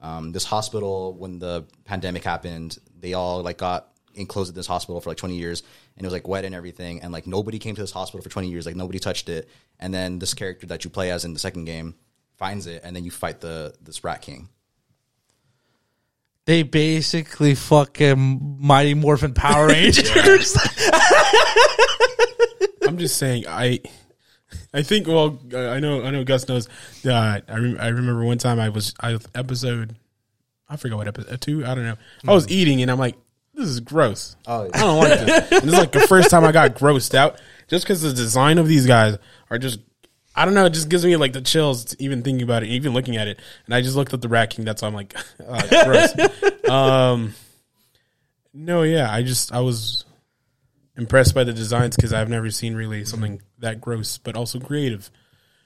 [0.00, 1.14] um, this hospital.
[1.14, 5.36] When the pandemic happened, they all like got enclosed in this hospital for like 20
[5.36, 5.62] years,
[5.96, 8.28] and it was like wet and everything, and like nobody came to this hospital for
[8.28, 8.66] 20 years.
[8.66, 9.48] Like nobody touched it.
[9.80, 11.94] And then this character that you play as in the second game
[12.36, 14.48] finds it, and then you fight the this Rat King.
[16.46, 20.56] They basically fucking Mighty Morphin Power Rangers.
[22.86, 23.80] I'm just saying I
[24.72, 26.68] I think well I know I know Gus knows
[27.02, 27.44] that.
[27.48, 29.96] I rem- I remember one time I was I was episode
[30.68, 31.96] I forgot what episode two I don't know.
[32.26, 33.16] I was eating and I'm like
[33.54, 34.34] this is gross.
[34.48, 34.70] Oh, yeah.
[34.74, 35.52] I don't like this.
[35.52, 38.58] And this is like the first time I got grossed out just because the design
[38.58, 39.16] of these guys
[39.50, 39.78] are just
[40.34, 42.92] I don't know it just gives me like the chills even thinking about it even
[42.92, 43.38] looking at it.
[43.66, 45.14] And I just looked at the Rat King that's why I'm like
[45.46, 46.14] uh, gross.
[46.70, 47.34] Um
[48.52, 50.04] no yeah I just I was
[50.96, 55.10] impressed by the designs because I've never seen really something that gross, but also creative.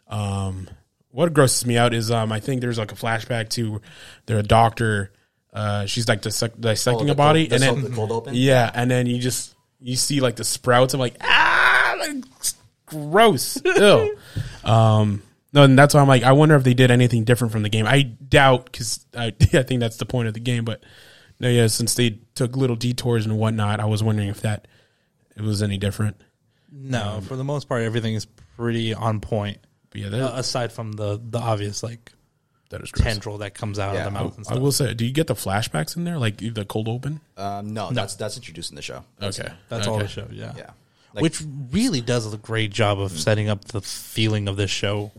[0.09, 0.69] Um,
[1.11, 3.81] what grosses me out is um, I think there's like a flashback to
[4.27, 5.13] their doctor.
[5.53, 9.07] Uh, she's like dissect- dissecting the a body, cold- and then the yeah, and then
[9.07, 10.95] you just you see like the sprouts.
[10.95, 12.25] I'm like ah, like,
[12.87, 13.61] gross.
[13.65, 14.17] Ew.
[14.65, 17.63] um, no, and that's why I'm like, I wonder if they did anything different from
[17.63, 17.87] the game.
[17.87, 20.65] I doubt because I, I think that's the point of the game.
[20.65, 20.83] But
[21.41, 24.69] no, yeah, since they took little detours and whatnot, I was wondering if that
[25.39, 26.21] it was any different.
[26.71, 29.59] no, for the most part, everything is pretty on point.
[29.91, 32.13] But yeah, that, Uh, aside from the the obvious like
[32.71, 33.05] that is gross.
[33.05, 35.27] tendril that comes out Yeah, of the mouth and I will say, do you get
[35.29, 37.21] the flashbacks in there, like the cold open?
[37.39, 39.05] Um, no, that's that's introduced in the show.
[39.23, 39.91] Okay, That's okay.
[39.91, 40.29] all the show.
[40.31, 40.53] Yeah.
[40.57, 40.71] Yeah,
[41.15, 45.13] Like- Which really does a great job of setting up the feeling of this show.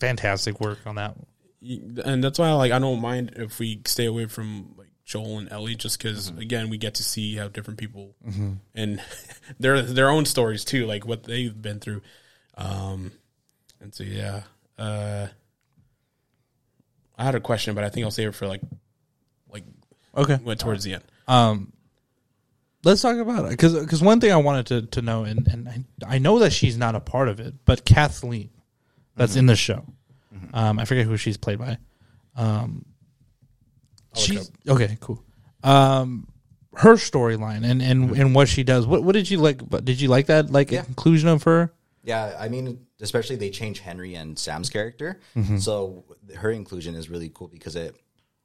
[0.00, 1.16] Fantastic work on that.
[1.60, 5.50] and that's why like I don't mind if we stay away from like Joel and
[5.50, 6.38] Ellie, just because Mm-hmm.
[6.40, 8.14] again we get to see how different people
[8.74, 9.00] and
[9.58, 12.02] their their own stories too, like what they've been through.
[12.56, 13.12] Um,
[13.80, 14.42] and so yeah,
[14.78, 15.28] uh,
[17.16, 18.60] I had a question, but I think I'll save it for like
[19.50, 19.64] like
[20.16, 20.36] Okay.
[20.44, 21.04] went towards the end.
[21.26, 21.72] Um,
[22.84, 25.68] let's talk about it because because one thing I wanted to to know and and
[26.06, 28.50] I, I know that she's not a part of it, but Kathleen,
[29.16, 29.84] that's in the show.
[30.52, 31.78] Um, I forget who she's played by.
[32.36, 32.84] Um,
[34.14, 35.22] she's okay, cool.
[35.62, 36.26] Um,
[36.74, 38.86] her storyline and and and what she does.
[38.86, 39.68] What what did you like?
[39.68, 40.84] But did you like that like Yeah.
[40.86, 41.72] inclusion of her?
[42.04, 45.58] Yeah, I mean, especially they change Henry and Sam's character, Mm-hmm.
[45.58, 46.04] so
[46.36, 47.96] her inclusion is really cool because it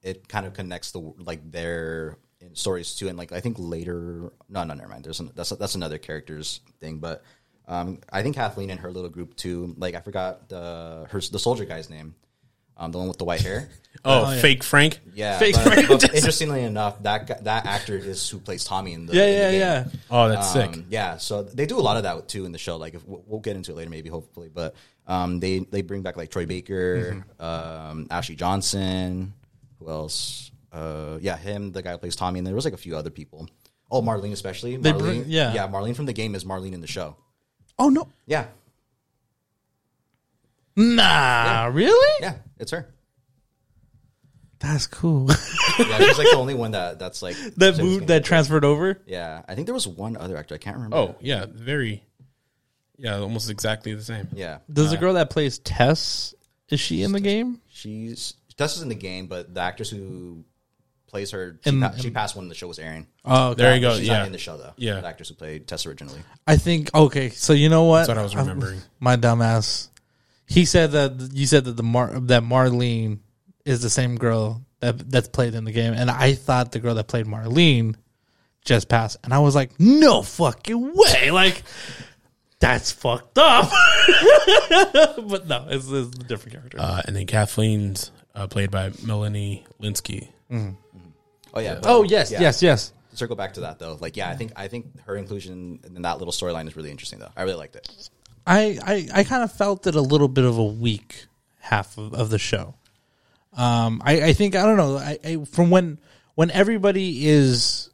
[0.01, 2.17] it kind of connects the like their
[2.53, 5.05] stories too, and like I think later, no, no, never mind.
[5.05, 7.23] There's an, that's that's another character's thing, but
[7.67, 9.75] um, I think Kathleen and her little group too.
[9.77, 12.15] Like I forgot the her the soldier guy's name.
[12.77, 13.69] Um, the one with the white hair.
[14.05, 14.41] Oh, yeah.
[14.41, 14.99] fake Frank.
[15.13, 15.87] Yeah, Fake but, Frank.
[15.87, 19.27] but interestingly enough, that guy, that actor is who plays Tommy in the Yeah, in
[19.29, 19.59] the yeah, game.
[19.93, 19.99] yeah.
[20.11, 20.73] Oh, that's sick.
[20.73, 22.75] Um, yeah, so they do a lot of that too in the show.
[22.75, 24.75] Like, if, we'll we'll get into it later, maybe hopefully, but
[25.07, 27.41] um, they they bring back like Troy Baker, Mm-hmm.
[27.45, 29.33] um, Ashley Johnson,
[29.79, 30.51] who else?
[30.73, 33.11] Uh, yeah, him, the guy who plays Tommy, and there was like a few other
[33.11, 33.47] people.
[33.89, 34.75] Oh, Marlene especially.
[34.75, 35.53] They Marlene, bring- yeah.
[35.53, 37.15] yeah, Marlene from the game is Marlene in the show.
[37.79, 38.47] Oh no, Yeah,
[40.75, 42.17] nah, really?
[42.21, 42.93] yeah, it's her.
[44.59, 45.29] That's cool.
[45.79, 49.01] Yeah, she's like the only one that that's like that moved that transferred over.
[49.07, 50.53] Yeah, I think there was one other actor.
[50.53, 50.95] I can't remember.
[50.95, 52.03] Oh, yeah, very.
[52.99, 54.27] Yeah, almost exactly the same.
[54.33, 56.35] yeah, Does the uh, girl that plays Tess
[56.69, 57.59] is she in the game?
[57.69, 60.45] she's Tess is in the game, but the actress who
[61.07, 63.07] plays her, she, In- pa- she passed when the show was airing.
[63.25, 63.97] Oh, There you go.
[63.97, 64.73] She's yeah, not in the show though.
[64.77, 65.01] Yeah.
[65.01, 66.21] the actress who played Tess originally.
[66.45, 67.29] I think okay.
[67.29, 68.01] So you know what?
[68.05, 68.79] That's what I was remembering.
[68.99, 69.89] my dumbass.
[70.47, 73.19] He said that you said that the Mar- that Marlene
[73.65, 76.95] is the same girl that that's played in the game, and I thought the girl
[76.95, 77.95] that played Marlene
[78.65, 81.63] just passed, and I was like, no fucking way, like
[82.59, 83.69] that's fucked up.
[85.27, 86.77] but no, it's, it's a different character.
[86.79, 90.29] Uh, and then Kathleen's uh, played by Melanie Lynskey.
[90.51, 91.75] Oh yeah.
[91.75, 92.41] but- oh yes, yeah.
[92.41, 92.93] yes, yes.
[93.15, 96.17] Circle back to that though, like yeah, I think I think her inclusion in that
[96.17, 97.29] little storyline is really interesting though.
[97.37, 98.09] I really liked it.
[98.45, 101.25] I, I, I kind of felt it a little bit of a weak
[101.59, 102.75] half of, of the show.
[103.55, 104.97] Um, I, I think I don't know.
[104.97, 105.99] I, I from when
[106.35, 107.89] when everybody is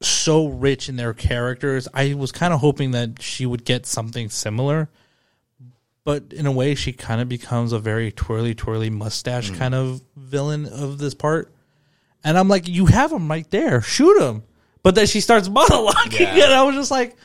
[0.00, 4.28] so rich in their characters, I was kind of hoping that she would get something
[4.28, 4.88] similar.
[6.04, 10.02] But in a way, she kind of becomes a very twirly, twirly mustache kind of
[10.16, 11.50] villain of this part.
[12.22, 14.42] And I'm like, you have him right there, shoot him.
[14.82, 16.44] But then she starts monologuing, Yeah.
[16.44, 17.16] and I was just like,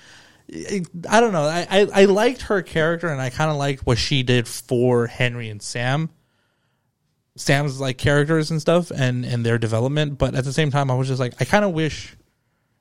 [1.10, 1.44] I don't know.
[1.44, 5.06] I, I, I liked her character, and I kind of liked what she did for
[5.08, 6.10] Henry and Sam.
[7.36, 10.18] Sam's like characters and stuff, and and their development.
[10.18, 12.16] But at the same time, I was just like, I kind of wish,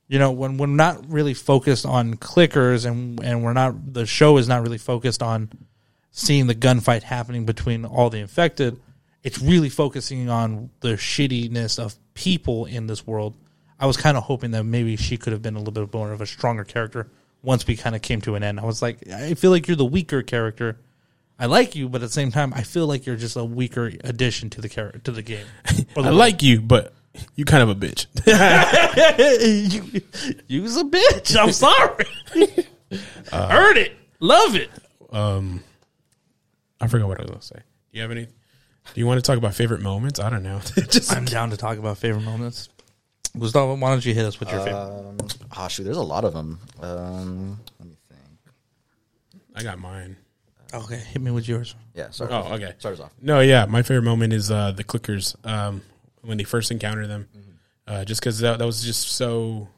[0.08, 4.38] you know, when we're not really focused on clickers, and and we're not the show
[4.38, 5.50] is not really focused on
[6.10, 8.80] seeing the gunfight happening between all the infected.
[9.22, 13.34] It's really focusing on the shittiness of people in this world.
[13.78, 16.12] I was kind of hoping that maybe she could have been a little bit more
[16.12, 17.10] of a stronger character
[17.42, 18.58] once we kind of came to an end.
[18.60, 20.78] I was like, I feel like you're the weaker character.
[21.38, 23.92] I like you, but at the same time, I feel like you're just a weaker
[24.02, 25.46] addition to the character to the game.
[25.96, 26.92] Or I like you, but
[27.36, 28.06] you kind of a bitch.
[29.72, 30.02] you,
[30.48, 31.36] you was a bitch.
[31.36, 32.04] I'm sorry.
[33.32, 34.70] Heard it, love it.
[35.10, 35.62] um,
[36.80, 37.56] I forgot what I was going to say.
[37.56, 37.62] Do
[37.98, 38.24] you have any?
[38.24, 40.18] Do you want to talk about favorite moments?
[40.18, 40.60] I don't know.
[40.88, 42.68] Just I'm down to talk about favorite moments.
[43.38, 44.78] Gustavo, why don't you hit us with your favorite?
[44.80, 45.18] Um,
[45.52, 46.60] ah, shoot, there's a lot of them.
[46.80, 48.20] Um, let me think.
[49.54, 50.16] I got mine.
[50.72, 51.74] Okay, hit me with yours.
[51.94, 52.10] Yeah.
[52.10, 52.74] Start Oh, okay.
[52.78, 53.12] Start us off.
[53.22, 55.82] No, yeah, my favorite moment is uh, the clickers um,
[56.22, 57.28] when they first encounter them,
[57.86, 59.68] uh, just because that, that was just so.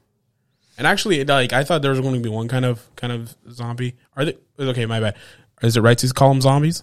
[0.76, 3.36] And actually, like I thought there was going to be one kind of kind of
[3.50, 3.96] zombie.
[4.16, 4.86] Are they okay?
[4.86, 5.16] My bad.
[5.62, 6.82] Is it right to call them zombies?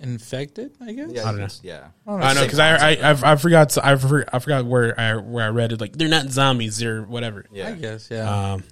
[0.00, 1.10] Infected, I guess.
[1.10, 1.22] Yeah.
[1.22, 1.48] I don't know.
[1.62, 1.88] Yeah.
[2.06, 5.16] I don't know because I I, I I forgot I forgot, I forgot where I
[5.16, 7.46] where I read it like they're not zombies they're whatever.
[7.52, 7.68] Yeah.
[7.68, 8.08] I guess.
[8.10, 8.52] Yeah.
[8.52, 8.64] Um,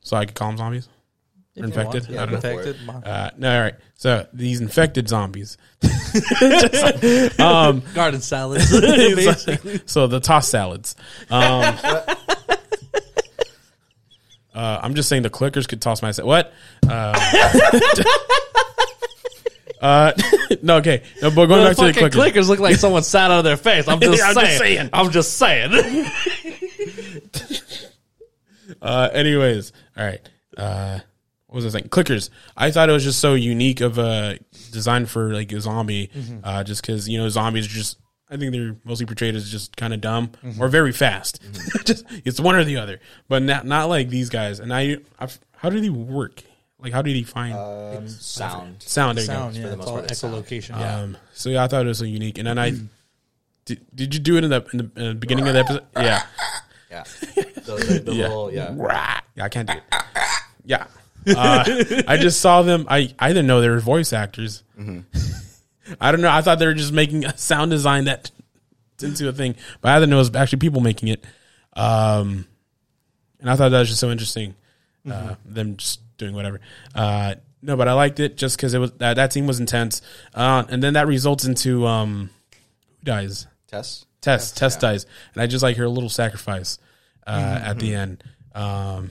[0.00, 0.88] so I could call them zombies.
[1.56, 2.06] If you infected?
[2.08, 2.50] Yeah, I don't know.
[2.50, 2.76] infected.
[2.88, 3.74] Uh, no, all right.
[3.94, 5.56] So these infected zombies.
[7.38, 8.70] Garden salads.
[8.80, 9.80] basically.
[9.86, 10.96] so the toss salads.
[11.30, 11.74] Um,
[14.54, 16.52] uh, I'm just saying the clickers could toss my sa- what?
[16.86, 17.14] Uh,
[19.80, 20.12] uh,
[20.62, 21.02] no, okay.
[21.22, 22.32] No, but going The back to the fucking clickers.
[22.32, 23.86] clickers look like someone sat out of their face.
[23.88, 24.46] I'm just I'm saying.
[24.46, 24.90] just saying.
[24.92, 26.06] I'm just saying.
[28.82, 30.28] Uh, anyways, all right.
[30.56, 30.98] Uh,
[31.46, 31.88] what was I saying?
[31.88, 32.30] Clickers.
[32.56, 34.38] I thought it was just so unique of a
[34.72, 36.38] design for like a zombie, Mm-hmm.
[36.42, 37.98] uh, just because you know zombies are just.
[38.28, 40.60] I think they're mostly portrayed as just kind of dumb Mm-hmm.
[40.60, 41.40] or very fast.
[41.84, 44.58] just it's one or the other, but not not like these guys.
[44.58, 46.42] And I, I've, how do they work?
[46.78, 48.82] Like how did he find Um, sound.
[48.82, 49.16] sound?
[49.18, 49.60] There you Sound, go.
[49.60, 50.08] yeah, the it's most all part,
[50.46, 50.78] echolocation.
[50.78, 50.96] Yeah.
[51.00, 52.38] Um, so yeah, I thought it was so unique.
[52.38, 52.72] And then I
[53.64, 53.80] did.
[53.94, 55.82] Did you do it in the in the, in the beginning of the episode?
[55.96, 56.22] Yeah.
[56.90, 57.04] Yeah.
[57.66, 58.28] The, the, the Yeah.
[58.28, 59.20] little, yeah.
[59.34, 59.82] Yeah, I can't do it.
[60.64, 60.86] Yeah.
[61.26, 61.64] Uh,
[62.06, 62.86] I just saw them.
[62.88, 64.62] I, I didn't know they were voice actors.
[66.00, 66.30] I don't know.
[66.30, 68.30] I thought they were just making a sound design that
[69.02, 71.24] into a thing, but I didn't know it was actually people making it.
[71.72, 72.46] Um,
[73.40, 74.54] and I thought that was just so interesting.
[75.10, 76.60] Uh, them just doing whatever.
[76.94, 80.02] Uh, no, but I liked it just because it was that that scene was intense.
[80.34, 82.30] Uh, and then that results into um,
[82.98, 83.46] who dies?
[83.66, 84.06] Tess.
[84.20, 84.52] Tess.
[84.52, 86.78] Tess dies, and I just like her little sacrifice
[87.26, 88.22] uh, at the end.
[88.54, 89.10] Um,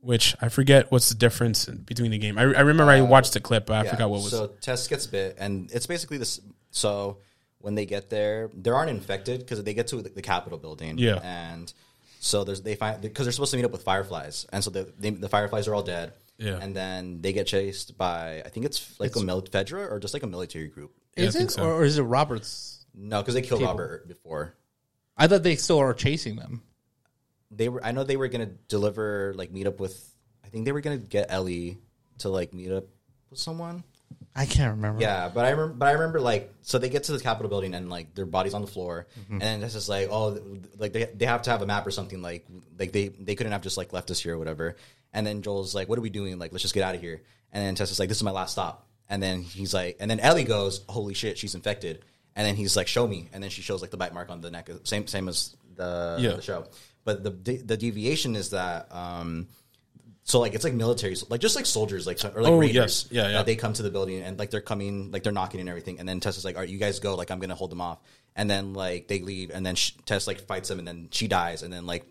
[0.00, 2.38] which I forget what's the difference between the game.
[2.38, 3.90] I, I remember I watched the clip, but I Yeah.
[3.90, 4.30] forgot what was.
[4.30, 6.40] So Tess gets bit, and it's basically this.
[6.70, 7.18] So
[7.58, 10.96] when they get there, they aren't infected because they get to the, the Capitol building.
[10.98, 11.16] Yeah.
[11.24, 11.72] and
[12.20, 14.92] so there's they find because they're supposed to meet up with fireflies, and so the
[14.98, 16.12] they, the fireflies are all dead.
[16.38, 16.58] Yeah.
[16.60, 20.12] and then they get chased by I think it's like a mil- Fedra or just
[20.14, 20.92] like a military group.
[21.16, 21.64] Yeah, I is think it so.
[21.64, 22.84] or, or is it Roberts?
[22.94, 23.72] No, because they killed Cable.
[23.72, 24.54] Robert before.
[25.16, 26.62] I thought they still are chasing them.
[27.50, 27.82] They were.
[27.84, 29.96] I know they were gonna deliver like meet up with.
[30.44, 31.78] I think they were gonna get Ellie
[32.18, 32.84] to like meet up
[33.30, 33.84] with someone.
[34.34, 35.00] I can't remember.
[35.00, 35.74] Yeah, but I remember.
[35.74, 38.52] But I remember like so they get to the Capitol building and like their bodies
[38.52, 39.40] on the floor, Mm-hmm.
[39.42, 40.38] and it's just like oh,
[40.76, 42.44] like they they have to have a map or something like
[42.78, 44.76] like they they couldn't have just like left us here or whatever.
[45.12, 46.38] And then Joel's like, "What are we doing?
[46.38, 48.52] Like, let's just get out of here." And then Tessa's like, "This is my last
[48.52, 52.56] stop." And then he's like, and then Ellie goes, "Holy shit, she's infected." And then
[52.56, 54.68] he's like, "Show me." And then she shows like the bite mark on the neck,
[54.84, 56.32] same same as the, Yeah.
[56.32, 56.66] the show.
[57.04, 57.30] But the
[57.64, 58.92] the deviation is that.
[58.94, 59.48] um
[60.28, 62.74] so like it's like military, like just like soldiers, like or like Oh, raiders.
[62.74, 63.08] yes.
[63.12, 63.32] Yeah, yeah.
[63.34, 66.00] that They come to the building and like they're coming, like they're knocking and everything.
[66.00, 67.14] And then Tessa's like, "All right, you guys go.
[67.14, 68.00] Like I'm gonna hold them off."
[68.34, 71.28] And then like they leave, and then sh- Tess like fights them, and then she
[71.28, 71.62] dies.
[71.62, 72.04] And then like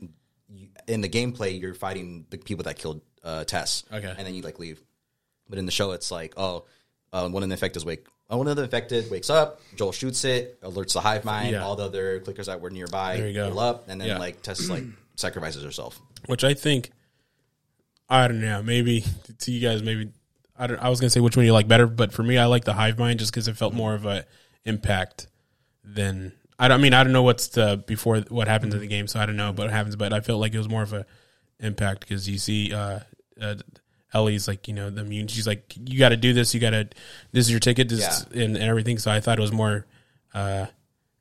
[0.49, 3.84] you, in the gameplay, you're fighting the people that killed uh, Tess.
[3.91, 4.13] Okay.
[4.17, 4.81] And then you like leave.
[5.49, 6.65] But in the show, it's like, oh,
[7.13, 8.05] uh, one of the infected wake.
[8.31, 9.60] uh, One of the infected wakes up.
[9.75, 11.51] Joel shoots it, alerts the hive mind.
[11.51, 11.63] Yeah.
[11.63, 13.58] All the other clickers that were nearby There you go.
[13.60, 14.17] up, and then Yeah.
[14.19, 14.84] like Tess like
[15.15, 15.99] sacrifices herself.
[16.27, 16.91] which I think
[18.10, 18.62] I don't know.
[18.62, 19.03] Maybe
[19.39, 20.12] to you guys, maybe
[20.58, 20.77] I don't.
[20.79, 22.73] I was gonna say which one you like better, but for me, I like the
[22.73, 24.25] hive mind just because it felt more of a
[24.63, 25.27] impact
[25.84, 26.67] than I.
[26.67, 29.19] Don't, I mean, I don't know what's the before what happens in the game, so
[29.19, 31.05] I don't know what happens, but I felt like it was more of a
[31.59, 32.73] impact because you see.
[32.73, 32.99] uh
[33.41, 33.55] uh,
[34.13, 35.27] Ellie's like, you know, the immune.
[35.27, 36.53] She's like, you got to do this.
[36.53, 36.87] You got to.
[37.33, 37.89] This is your ticket.
[37.89, 38.97] This and, and everything.
[38.97, 39.85] So I thought it was more
[40.33, 40.67] uh,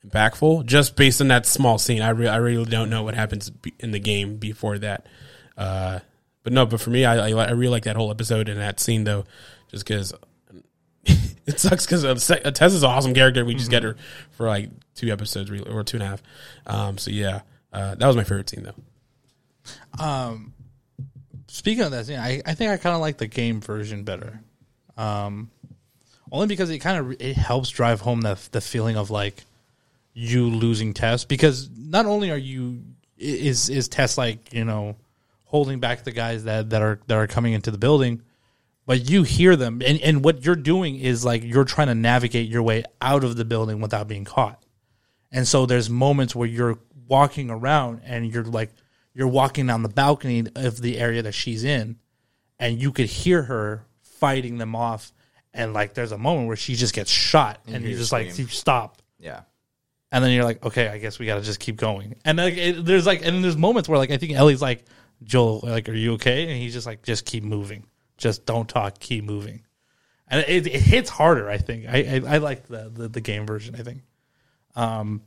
[0.07, 2.03] impactful just based on that small scene.
[2.03, 5.07] I re- I really don't know what happens in the game before that.
[5.57, 6.01] Uh,
[6.45, 8.79] but no, but for me, I, I I really like that whole episode and that
[8.79, 9.25] scene though,
[9.71, 10.13] just because
[11.05, 13.45] it sucks because Tess is an awesome character.
[13.45, 13.97] We just get her
[14.33, 16.23] for like two episodes or two and a half.
[16.67, 17.41] Um, so yeah,
[17.73, 20.05] uh, that was my favorite scene though.
[21.55, 24.41] Speaking of that scene, I, I think I kind of like the game version better.
[24.97, 25.51] Um,
[26.33, 29.45] only because it kind of it helps drive home the the feeling of like
[30.15, 32.83] you losing Tess because not only are you
[33.19, 34.97] is is Tess like you know
[35.45, 38.23] holding back the guys that that are that are coming into the building,
[38.85, 42.49] but you hear them and and what you're doing is like you're trying to navigate
[42.49, 44.61] your way out of the building without being caught.
[45.35, 48.71] And so there's moments where you're walking around and you're like
[49.13, 51.97] you're walking down the balcony of the area that she's in
[52.59, 55.13] and you could hear her fighting them off.
[55.53, 58.13] And like there's a moment where she just gets shot and, hear you her just
[58.13, 59.41] like you stop Yeah.
[60.11, 62.15] and then you're like okay i guess we gotta just keep going.
[62.25, 64.85] And like it, there's like and there's moments where like i think ellie's like
[65.23, 66.45] joel like are you okay?
[66.45, 67.85] And he's just like just keep moving.
[68.19, 68.99] Just don't talk.
[69.01, 69.63] Keep moving.
[70.29, 71.87] And it, it hits harder i think.
[71.89, 74.03] I i, I like the, the the game version i think
[74.77, 75.23] um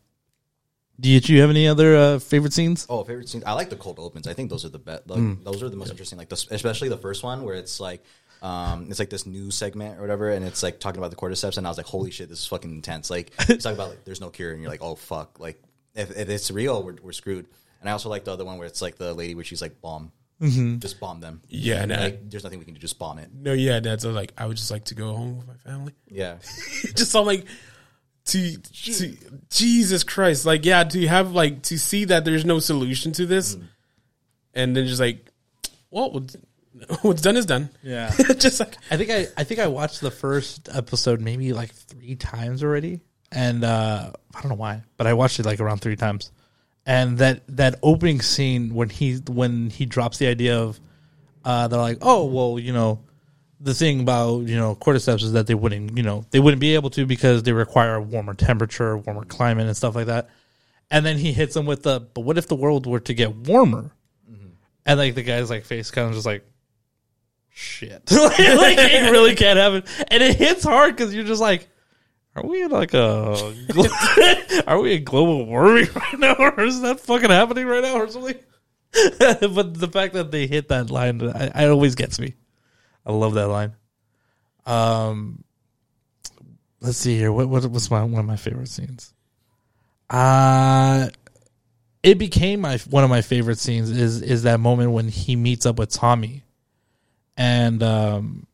[1.00, 3.44] do you, do you have any other uh, favorite scenes Oh, favorite scenes.
[3.44, 4.28] I like the cold opens.
[4.28, 5.08] I think those are the best.
[5.08, 5.44] Like, Mm.
[5.44, 6.18] Those are the most interesting.
[6.18, 8.04] Like, the, especially the first one where it's like,
[8.42, 11.60] um, it's like this new segment or whatever, and it's like talking about the cordyceps,
[11.60, 13.12] and I was like, holy shit, this is fucking intense.
[13.12, 15.62] Like, it's talking about like, there's no cure, and you're like, oh fuck, like
[15.94, 17.46] if, if it's real, we're, we're screwed.
[17.80, 19.80] And I also like the other one where it's like the lady where she's like,
[19.82, 20.80] bomb, Mm-hmm.
[20.80, 21.42] just bomb them.
[21.48, 23.30] Yeah, no, Like, there's nothing we can do, just bomb it.
[23.32, 25.94] no, yeah, that's like, I would just like to go home with my family.
[26.10, 26.38] Yeah,
[26.96, 27.46] just so I'm like
[28.28, 29.18] to, to
[29.50, 33.56] Jesus Christ, like yeah, to have like to see that there's no solution to this,
[33.56, 33.64] Mm.
[34.54, 35.26] and then just like,
[35.92, 36.36] well, what's,
[37.02, 37.70] what's done is done.
[37.84, 38.14] Yeah.
[38.38, 42.16] just like I think I I think I watched the first episode maybe like three
[42.16, 45.96] times already, and uh, I don't know why, but I watched it like around three
[45.96, 46.32] times.
[46.86, 50.80] And that that opening scene when he when he drops the idea of,
[51.44, 53.00] uh, they're like, oh well, you know,
[53.60, 56.76] the thing about you know cordyceps is that they wouldn't you know they wouldn't be
[56.76, 60.30] able to because they require a warmer temperature, warmer climate, and stuff like that.
[60.90, 63.36] And then he hits them with the, but what if the world were to get
[63.36, 63.92] warmer?
[64.86, 66.46] And like the guy's like face kind of just like,
[67.50, 68.10] shit.
[68.12, 69.84] like, it really can't happen.
[70.08, 71.68] And it hits hard because you're just like,
[72.36, 76.36] are we in like a, are we in global warming right now?
[76.40, 78.40] Or is that fucking happening right now or something?
[79.20, 82.36] but the fact that they hit that line, I, always gets me.
[83.08, 83.74] I love that line.
[84.66, 85.46] Um,
[86.82, 87.32] let's see here.
[87.32, 89.14] What, what was my, one of my favorite scenes?
[90.10, 91.08] Uh,
[92.04, 95.66] it became my one of my favorite scenes is is that moment when he meets
[95.66, 96.44] up with Tommy,
[97.36, 98.48] and um,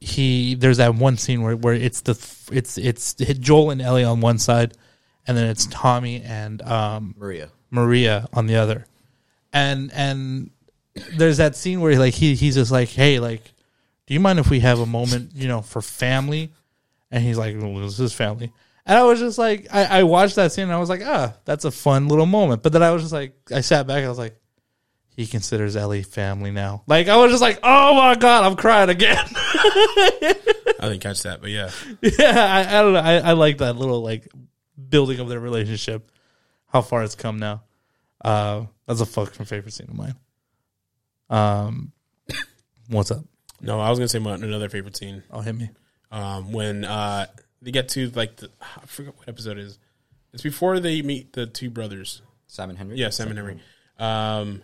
[0.00, 2.12] he there's that one scene where where it's the
[2.52, 4.74] it's it's Joel and Ellie on one side,
[5.26, 7.50] and then it's Tommy and um, Maria.
[7.70, 8.84] Maria on the other,
[9.52, 10.50] and and
[11.16, 13.42] there's that scene where like he he's just like hey like,
[14.06, 16.52] do you mind if we have a moment you know for family,
[17.10, 18.52] and he's like well, this is family,
[18.86, 21.34] And I was just like, I, I watched that scene and I was like, ah,
[21.44, 22.62] that's a fun little moment.
[22.62, 24.36] But then I was just like, I sat back and I was like,
[25.14, 26.82] he considers Ellie family now.
[26.86, 29.24] Like I was just like, oh my god, I'm crying again.
[29.34, 31.70] I didn't catch that, but yeah.
[32.02, 33.00] yeah, I, I don't know.
[33.00, 34.28] I, I like that little like
[34.88, 36.10] building of their relationship.
[36.66, 37.62] How far it's come now.
[38.24, 40.14] Uh, that's a fucking favorite scene of mine.
[41.30, 41.92] Um,
[42.88, 43.24] what's up?
[43.60, 45.22] No, I was gonna say my, another favorite scene.
[45.30, 45.70] Oh, hit me.
[46.10, 47.26] Um, when uh
[47.62, 49.78] they get to like the I forget what episode it is.
[50.32, 52.22] It's before they meet the two brothers.
[52.46, 52.96] Simon Henry.
[52.96, 53.60] Yeah, Sam and Henry.
[53.98, 54.62] Um,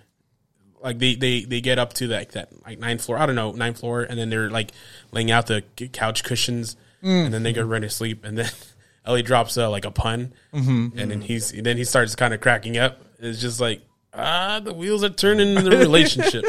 [0.83, 3.19] like they, they, they get up to like that like ninth floor.
[3.19, 4.73] I don't know ninth floor, and then they're like
[5.13, 8.51] laying out the couch cushions, and then they go ready to sleep, and then
[9.07, 12.41] Ellie drops uh, like a pun, and then he's and then he starts kind of
[12.41, 13.01] cracking up.
[13.19, 13.83] It's just like
[14.15, 16.45] ah, the wheels are turning in the relationship.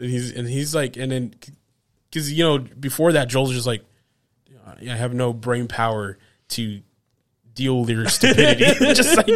[0.00, 1.34] and he's and he's like, and then
[2.10, 3.84] because you know before that, Joel's just like,
[4.66, 6.18] I have no brain power
[6.50, 6.80] to
[7.54, 8.64] deal with your stupidity.
[8.94, 9.28] just like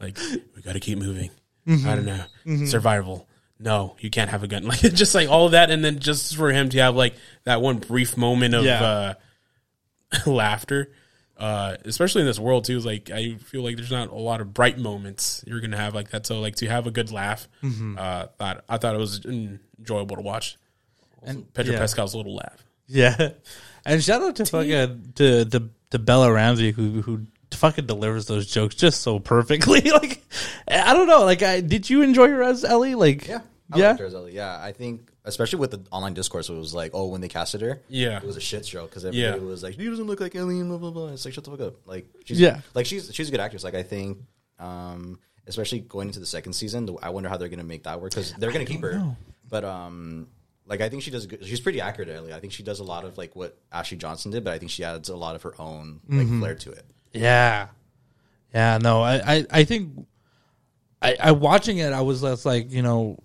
[0.00, 0.18] like
[0.56, 1.30] we got to keep moving.
[1.68, 3.28] I don't know survival.
[3.62, 4.64] No, you can't have a gun.
[4.64, 7.14] Like just like all of that, and then just for him to have like
[7.44, 8.82] that one brief moment of Yeah.
[8.82, 9.14] uh,
[10.26, 10.90] laughter,
[11.40, 12.78] uh, especially in this world too.
[12.80, 16.10] Like I feel like there's not a lot of bright moments you're gonna have like
[16.10, 16.26] that.
[16.26, 20.22] So like to have a good laugh, uh, thought I thought it was enjoyable to
[20.22, 20.56] watch.
[21.22, 21.80] And Pedro yeah.
[21.80, 22.64] Pascal's little laugh.
[22.86, 23.30] Yeah,
[23.84, 28.46] and shout out to fucking to to, to Bella Ramsey who who fucking delivers those
[28.46, 29.80] jokes just so perfectly.
[29.90, 30.22] like,
[30.68, 31.24] I don't know.
[31.24, 32.94] Like, I, did you enjoy her as Ellie?
[32.94, 33.40] Like, Yeah.
[33.72, 33.88] I yeah.
[33.88, 34.34] liked her as Ellie.
[34.34, 37.60] Yeah, I think especially with the online discourse, it was like, oh, when they casted
[37.60, 38.18] her, Yeah.
[38.18, 39.46] it was a shit show because everybody Yeah.
[39.46, 41.08] was like, she doesn't look like Ellie, and blah blah blah.
[41.08, 41.74] It's like shut the fuck up.
[41.86, 42.60] Like, she's, Yeah.
[42.74, 43.62] like she's she's a good actress.
[43.64, 44.18] Like, I think,
[44.58, 48.00] um, especially going into the second season, the- I wonder how they're gonna make that
[48.00, 48.94] work because they're gonna keep her.
[48.94, 49.16] know.
[49.48, 50.28] But um,
[50.66, 51.26] like I think she does.
[51.26, 52.32] Good, she's pretty accurate, Ellie.
[52.32, 54.70] I think she does a lot of like what Ashley Johnson did, but I think
[54.70, 56.38] she adds a lot of her own like Mm-hmm.
[56.40, 56.84] flair to it.
[57.12, 57.68] Yeah.
[58.54, 60.06] Yeah, no, I, I, I think
[61.02, 63.18] I, I watching it, I was less like, you know,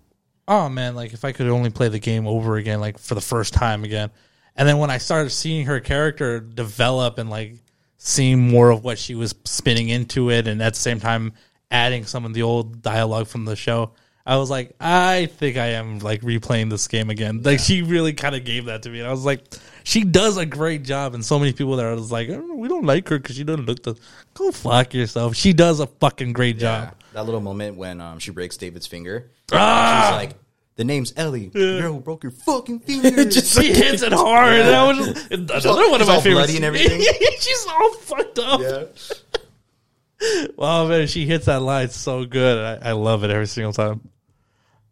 [0.48, 3.20] oh man, like if I could only play the game over again, like for the
[3.20, 4.10] first time again.
[4.56, 7.54] And then when I started seeing her character develop and like
[7.98, 11.32] seeing more of what she was spinning into it, and at the same time
[11.70, 13.90] adding some of the old dialogue from the show,
[14.24, 17.42] I was like, I think I am like replaying this game again.
[17.42, 19.42] Like she really kind of gave that to me, and I was like,
[19.84, 21.14] she does a great job.
[21.14, 23.66] And so many people are just like, oh, we don't like her because she doesn't
[23.66, 23.94] look the.
[24.34, 25.36] Go fuck yourself.
[25.36, 26.86] She does a fucking great Yeah.
[26.86, 26.94] job.
[27.16, 29.30] That little moment when um, she breaks David's finger.
[29.50, 30.04] Ah!
[30.20, 30.38] She's like,
[30.74, 31.48] the name's Ellie.
[31.48, 33.30] The girl who broke your fucking finger.
[33.30, 34.52] she hits it hard.
[34.52, 36.52] And I was just, another all- one of my favorites.
[36.52, 37.00] bloody and everything.
[37.40, 38.60] she's all fucked up.
[38.60, 40.46] yeah.
[40.58, 42.82] Oh man, she hits that line so good.
[42.82, 44.06] I, I love it every single time.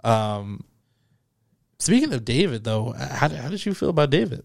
[0.03, 0.64] Um,
[1.79, 4.45] speaking of David, though, how, how did you feel about David?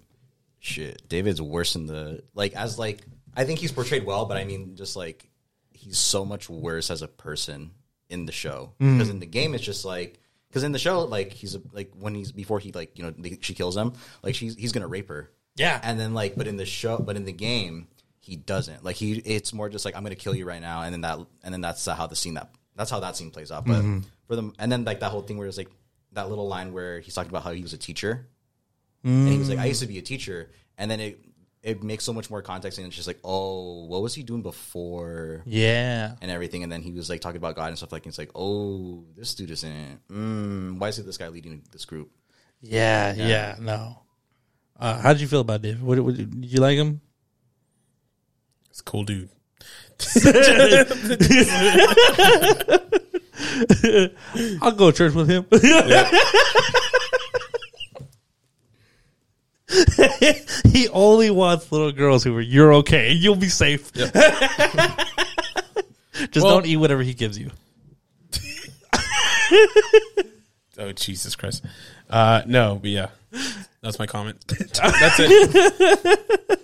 [0.60, 1.08] Shit.
[1.08, 3.00] David's worse than the like as like
[3.38, 5.29] I think he's portrayed well, but I mean just like
[5.80, 7.72] he's so much worse as a person
[8.10, 8.74] in the show.
[8.80, 8.98] Mm.
[8.98, 10.20] Because in the game it's just like
[10.50, 13.14] because in the show, like he's a, like when he's before he like you know
[13.18, 15.30] they, she kills him, like she's he's gonna rape her.
[15.56, 15.80] Yeah.
[15.84, 17.88] and then like but in the show, but in the game
[18.20, 18.84] he doesn't.
[18.84, 21.20] Like he, it's more just like I'm gonna kill you right now, and then that
[21.44, 23.66] and then that's how the scene that that's how that scene plays out.
[23.66, 24.00] But Mm-hmm.
[24.28, 25.70] for them, and then like that whole thing where it's like
[26.14, 28.28] that little line where he's talking about how he was a teacher,
[29.04, 31.20] and he was like I used to be a teacher, and then it
[31.62, 34.42] it makes so much more context, and it's just like oh what was he doing
[34.42, 36.16] before Yeah.
[36.22, 38.32] and everything, and then he was like talking about God and stuff like it's like
[38.36, 42.12] oh this dude isn't mm, why is it this guy leading this group?
[42.62, 44.02] Yeah, yeah, no.
[44.78, 45.84] Uh, how did you feel about David?
[45.84, 47.02] What, what, did you like him?
[48.70, 49.30] It's a cool dude.
[54.62, 55.46] I'll go to church with him.
[60.72, 63.12] he only wants little girls who are you're okay.
[63.12, 63.92] You'll be safe.
[63.94, 64.16] Just
[66.44, 67.52] Well- don't eat whatever he gives you.
[70.82, 71.66] Oh Jesus Christ!
[72.10, 73.08] Uh, no, but yeah,
[73.82, 74.38] that's my comment.
[74.48, 74.80] that's
[75.20, 76.60] it.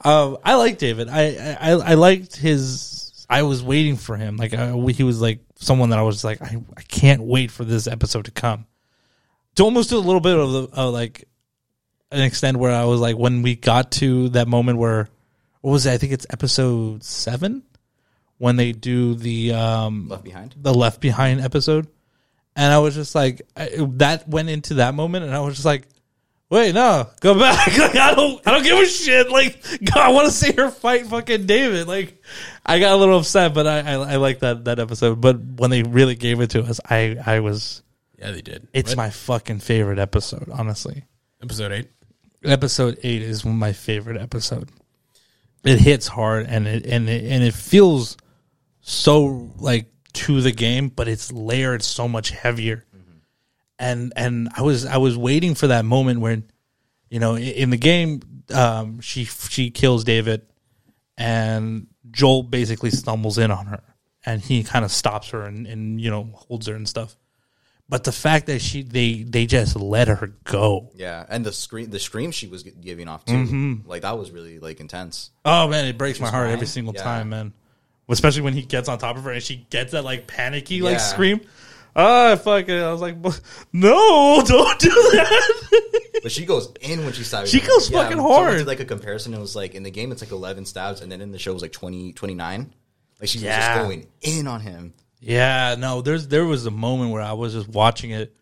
[0.00, 1.08] Um, I like David.
[1.10, 3.26] I, I I liked his.
[3.28, 4.38] I was waiting for him.
[4.38, 7.64] Like I, he was like someone that I was like I, I can't wait for
[7.64, 8.64] this episode to come.
[9.56, 11.28] To almost do a little bit of the of like
[12.14, 15.08] an extent where I was like when we got to that moment where
[15.60, 15.92] what was it?
[15.92, 17.62] I think it's episode seven
[18.38, 20.54] when they do the um Left behind.
[20.56, 21.86] the left behind episode
[22.56, 25.64] and i was just like I, that went into that moment and i was just
[25.64, 25.86] like
[26.50, 30.10] wait no go back like i don't i don't give a shit like God, i
[30.10, 32.20] want to see her fight fucking david like
[32.66, 35.70] i got a little upset but i i, I like that that episode but when
[35.70, 37.82] they really gave it to us i i was
[38.18, 38.66] Yeah, they did.
[38.74, 38.96] it's What?
[38.96, 41.04] my fucking favorite episode honestly
[41.42, 41.88] episode eight.
[42.44, 44.70] Episode 8 is my favorite episode
[45.64, 48.16] it hits hard and it and it, and it feels
[48.82, 52.84] so like to the game, but it's layered so much heavier.
[53.78, 56.44] And and I was I was waiting for that moment when,
[57.10, 58.20] you know, i- in the game,
[58.52, 60.42] um, she she kills David,
[61.16, 63.82] and Joel basically stumbles in on her,
[64.24, 67.16] and he kind of stops her and and you know holds her and stuff.
[67.88, 70.90] But the fact that she they they just let her go.
[70.94, 73.88] Yeah, and the scream, the scream she was giving off too, Mm-hmm.
[73.88, 75.30] like that was really like intense.
[75.44, 77.02] Oh man, it breaks my heart every single Yeah.
[77.02, 77.52] time, man.
[78.08, 80.94] Especially when he gets on top of her and she gets that like panicky like
[80.94, 80.98] Yeah.
[80.98, 81.40] scream.
[81.96, 82.82] Ah, fuck it.
[82.82, 83.16] I was like,
[83.72, 86.10] no, don't do that.
[86.22, 87.50] But she goes in when she stabs.
[87.50, 88.58] She goes fucking hard.
[88.58, 89.34] did, like a comparison.
[89.34, 91.50] It was like in the game it's like eleven stabs, and then in the show
[91.50, 92.72] it was like 20, 29.
[93.20, 93.74] Like she was Yeah.
[93.76, 94.94] just going in on him.
[95.24, 98.34] Yeah, no, there's there was a moment where I was just watching it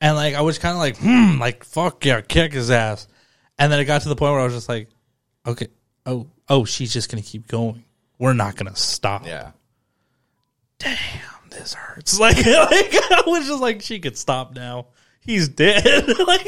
[0.00, 3.08] and like I was kind of like, hmm, like fuck yeah, kick his ass.
[3.58, 4.88] And then it got to the point where I was just like,
[5.46, 5.68] okay,
[6.06, 7.84] oh, oh, she's just gonna keep going.
[8.18, 9.26] We're not gonna stop.
[9.26, 9.52] Yeah,
[10.78, 10.98] damn,
[11.50, 12.18] this hurts.
[12.20, 14.88] Like, like I was just like, she could stop now.
[15.20, 15.84] He's dead.
[16.26, 16.44] like,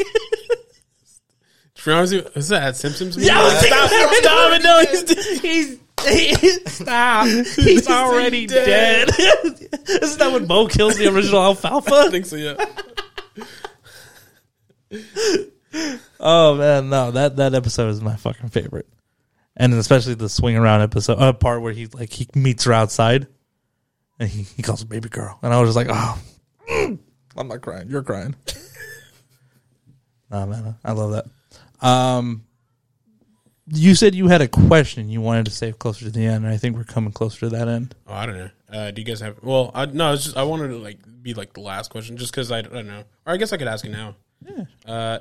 [1.77, 3.17] To be honest with you, is that at Simpsons?
[3.17, 4.63] yeah, I was thinking stop, stop it!
[4.63, 5.79] No, he's he's, he's
[6.67, 7.27] stop.
[7.27, 9.09] He's already dead.
[9.19, 11.95] Isn't that when Bo kills the original alfalfa?
[11.95, 12.37] I think so.
[12.37, 12.55] Yeah.
[16.21, 18.89] Oh man, no that that episode is my fucking favorite,
[19.57, 23.27] and especially the swing around episode uh, part where he like he meets her outside,
[24.19, 26.19] and he, he calls her baby girl, and I was just like, oh,
[26.71, 26.99] mm,
[27.37, 28.35] I'm not crying, you're crying.
[30.31, 31.87] nah, man, I love that.
[31.87, 32.45] Um,
[33.69, 36.55] you said you had a question you wanted to save closer to the end, and
[36.55, 37.95] I think we're coming closer to that end.
[38.07, 38.51] Oh, I don't know.
[38.73, 39.43] Uh, do you guys have?
[39.43, 40.13] Well, I, no.
[40.13, 42.63] It's just I wanted to like be like the last question, just because I, I
[42.63, 43.05] don't know.
[43.27, 44.15] Or I guess I could ask it now.
[44.45, 44.65] Yeah.
[44.87, 45.19] Uh,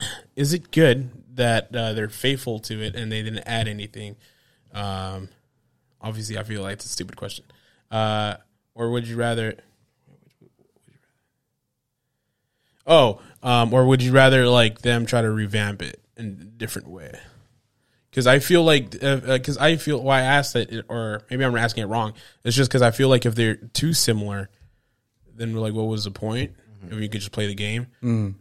[0.36, 4.16] is it good that uh, they're faithful to it and they didn't add anything?
[4.72, 5.28] Um,
[6.00, 7.44] obviously, I feel like it's a stupid question.
[7.90, 8.36] Uh,
[8.74, 9.56] or would you rather?
[12.86, 16.88] Oh, um, or would you rather like them try to revamp it in a different
[16.88, 17.18] way?
[18.10, 21.84] Because I feel like, because I feel why I asked it, or maybe I'm asking
[21.84, 22.14] it wrong.
[22.44, 24.50] It's just because I feel like if they're too similar,
[25.34, 26.52] then we're like, what was the point?
[26.90, 27.86] If you could just play the game,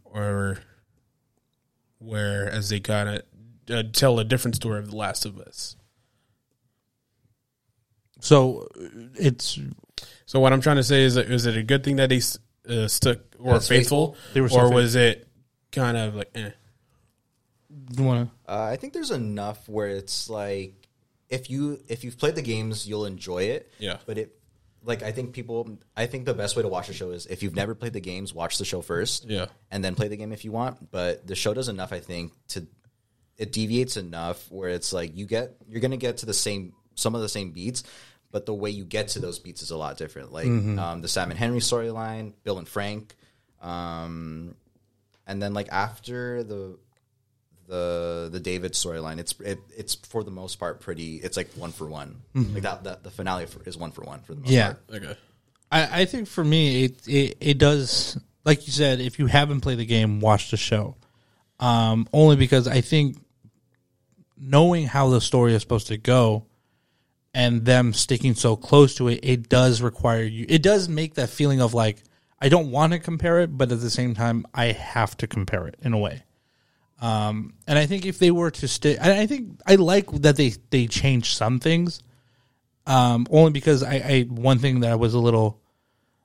[0.05, 0.59] or
[1.99, 3.21] whereas they kind of
[3.69, 5.75] uh, tell a different story of The Last of Us.
[8.21, 8.67] So
[9.15, 9.59] it's
[10.25, 12.21] So what I'm trying to say is, that, is it a good thing that they
[12.69, 14.15] uh, stuck or faithful, faithful.
[14.33, 14.75] They were so or faithful.
[14.75, 15.27] was it
[15.71, 16.51] kind of like, eh?
[17.91, 20.87] You want uh, I think there's enough where it's like
[21.29, 23.71] if you if you've played the games, you'll enjoy it.
[23.79, 23.97] Yeah.
[24.05, 24.35] but it
[24.83, 25.77] like I think people.
[25.95, 27.99] I think the best way to watch the show is if you've never played the
[27.99, 29.25] games, watch the show first.
[29.25, 29.47] Yeah.
[29.71, 30.91] and then play the game if you want.
[30.91, 32.65] But the show does enough, I think, to
[33.37, 37.15] it deviates enough where it's like you get you're gonna get to the same some
[37.15, 37.83] of the same beats,
[38.31, 40.31] but the way you get to those beats is a lot different.
[40.33, 43.15] Like um, the Sam and Henry storyline, Bill and Frank,
[43.61, 44.55] um,
[45.27, 46.77] and then like after the
[47.69, 51.17] the the David storyline, it's it, it's for the most part pretty.
[51.17, 52.21] It's like one for one.
[52.33, 54.73] Like that, that the finale for, is one for one for the most yeah.
[54.73, 55.03] part.
[55.03, 55.17] Okay.
[55.71, 58.99] I, I think for me, it, it it does like you said.
[58.99, 60.95] If you haven't played the game, watch the show.
[61.59, 63.17] Um, only because I think
[64.37, 66.45] knowing how the story is supposed to go,
[67.33, 70.45] and them sticking so close to it, it does require you.
[70.49, 72.03] It does make that feeling of like
[72.41, 75.67] I don't want to compare it, but at the same time, I have to compare
[75.67, 76.23] it in a way.
[77.01, 80.35] Um, and I think if they were to stay, I, I think I like that
[80.35, 82.01] they they changed some things.
[82.85, 85.61] Um, only because I, I one thing that I was a little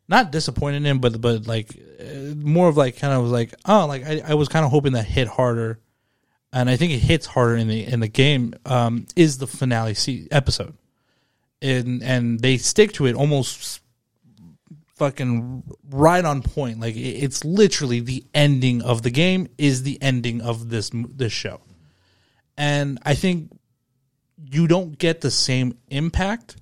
[0.09, 3.87] not disappointed in, but but like uh, more of like kind of was like oh
[3.87, 5.79] like I, I was kind of hoping that hit harder,
[6.53, 8.55] and I think it hits harder in the in the game.
[8.67, 9.95] Um, is the finale
[10.31, 10.75] episode,
[11.63, 13.81] and and they stick to it almost
[14.97, 16.81] fucking right on point.
[16.81, 21.61] Like it's literally the ending of the game is the ending of this this show,
[22.57, 23.51] and I think
[24.39, 26.57] you don't get the same impact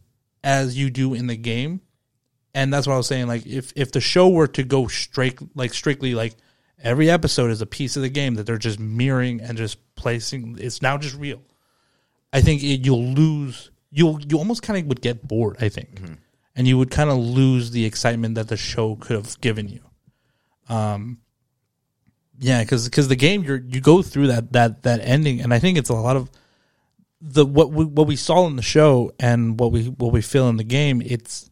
[0.45, 1.80] as you do in the game.
[2.55, 3.28] And that's what I was saying.
[3.28, 6.35] Like if if the show were to go straight like strictly like
[6.83, 10.59] every episode is a piece of the game that they're just mirroring and just placing
[10.61, 11.43] it's now just real.
[12.33, 15.95] I think it, you'll lose you'll you almost kind of would get bored, I think.
[15.95, 16.14] Mm-hmm.
[16.55, 19.80] And you would kind of lose the excitement that the show could have given you.
[20.68, 21.18] Um
[22.38, 25.59] yeah, cuz cuz the game you're you go through that that that ending and I
[25.59, 26.30] think it's a lot of
[27.20, 30.48] the what we, what we saw in the show and what we what we feel
[30.48, 31.50] in the game it's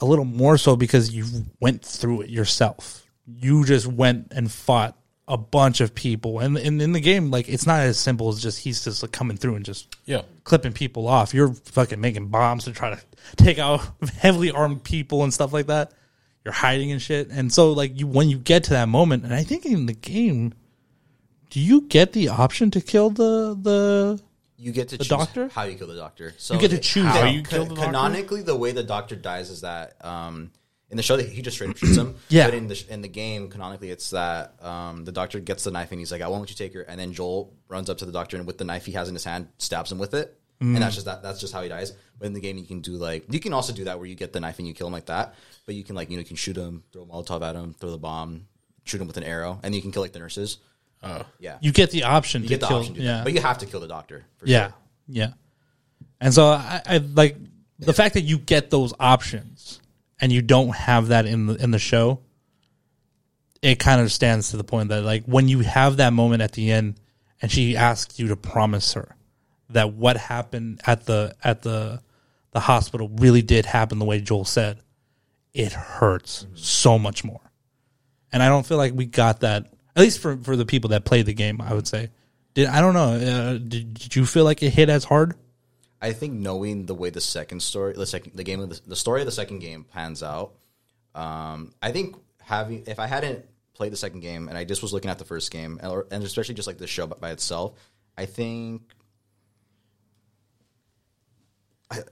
[0.00, 1.24] a little more so because you
[1.60, 4.96] went through it yourself you just went and fought
[5.32, 8.42] a bunch of people, and, and in the game, like it's not as simple as
[8.42, 10.22] just he's just like coming through and just Yeah.
[10.44, 11.32] clipping people off.
[11.32, 13.00] You're fucking making bombs to try to
[13.36, 13.80] take out
[14.18, 15.92] heavily armed people and stuff like that.
[16.44, 17.28] You're hiding and shit.
[17.30, 19.92] And so like you when you get to that moment, and I think in the
[19.92, 20.54] game,
[21.50, 24.20] do you get the option to kill the the
[24.56, 25.48] You get to The choose doctor?
[25.48, 26.34] how you kill the doctor.
[26.38, 27.86] So You get to choose how the- you kill the doctor?
[27.86, 30.50] Canonically, the way the doctor dies is that um,
[30.90, 32.16] in the show that he just straight up shoots him.
[32.28, 32.46] Yeah.
[32.46, 35.90] But in the in the game, canonically, it's that um, the doctor gets the knife
[35.90, 38.06] and he's like, "I won't let you take her." And then Joel runs up to
[38.06, 40.36] the doctor and with the knife he has in his hand, stabs him with it.
[40.60, 40.74] Mm.
[40.74, 41.22] And that's just that.
[41.22, 41.92] That's just how he dies.
[42.18, 44.14] But in the game, you can do like you can also do that where you
[44.14, 45.34] get the knife and you kill him like that.
[45.64, 47.74] But you can like you know you can shoot him, throw a Molotov at him,
[47.74, 48.46] throw the bomb,
[48.84, 50.58] shoot him with an arrow, and you can kill like the nurses.
[51.02, 51.24] Oh.
[51.38, 53.24] Yeah, you get the option You to get the kill option to yeah that.
[53.24, 54.26] But you have to kill the doctor.
[54.36, 54.74] For yeah sure.
[55.08, 55.32] yeah.
[56.20, 57.36] And so I, I like
[57.78, 59.80] the fact that you get those options
[60.20, 62.20] and you don't have that in the in the show.
[63.62, 66.52] It kind of stands to the point that like when you have that moment at
[66.52, 66.98] the end,
[67.42, 69.16] and she asks you to promise her
[69.70, 72.00] that what happened at the at the
[72.52, 74.80] the hospital really did happen the way Joel said,
[75.54, 77.52] it hurts so much more.
[78.32, 81.04] And I don't feel like we got that at least for for the people that
[81.04, 81.60] played the game.
[81.60, 82.10] I would say,
[82.54, 83.12] did I don't know?
[83.14, 85.34] Uh, did, did you feel like it hit as hard?
[86.00, 88.96] I think knowing the way the second story, the second, the game of the, the
[88.96, 90.52] story of the second game pans out,
[91.14, 93.44] um, I think having if I hadn't
[93.74, 96.22] played the second game and I just was looking at the first game, or, and
[96.24, 97.74] especially just like the show by, by itself,
[98.16, 98.82] I think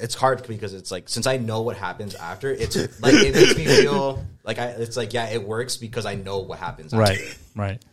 [0.00, 3.56] it's hard because it's like since I know what happens after, it's like it makes
[3.56, 4.66] me feel like I.
[4.68, 6.92] It's like yeah, it works because I know what happens.
[6.92, 7.00] After.
[7.00, 7.84] Right, right.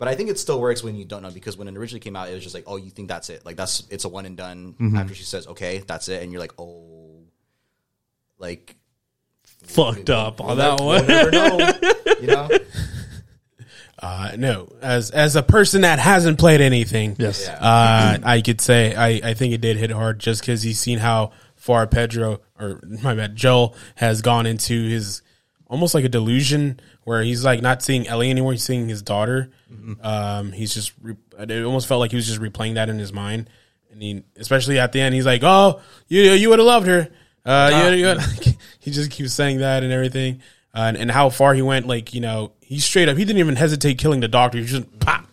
[0.00, 2.16] But I think it still works when you don't know because when it originally came
[2.16, 3.44] out, it was just like, oh, you think that's it?
[3.46, 4.72] Like that's it's a one and done.
[4.80, 4.96] Mm-hmm.
[4.96, 7.20] After she says, okay, that's it, and you're like, oh,
[8.38, 8.76] like
[9.64, 11.06] Fucked up on we'll that never- one.
[11.06, 12.48] We'll never know, you know.
[14.02, 17.44] Uh, no, as as a person that hasn't played anything, Yes.
[17.46, 17.58] Yeah.
[17.60, 20.98] uh, I could say I, I think it did hit hard just because he's seen
[20.98, 25.20] how far Pedro or my bad Joel has gone into his
[25.66, 29.50] almost like a delusion where he's like not seeing Ellie anymore, he's seeing his daughter.
[30.02, 33.12] Um, he's just re- it almost felt like he was just replaying that in his
[33.12, 33.48] mind,
[33.90, 37.08] and he especially at the end he's like, "Oh, you you would have loved her."
[37.44, 38.16] Uh, you, you
[38.78, 40.42] he just keeps saying that and everything,
[40.74, 41.86] uh, and, and how far he went.
[41.86, 44.58] Like you know, he straight up he didn't even hesitate killing the doctor.
[44.58, 45.26] He just pop.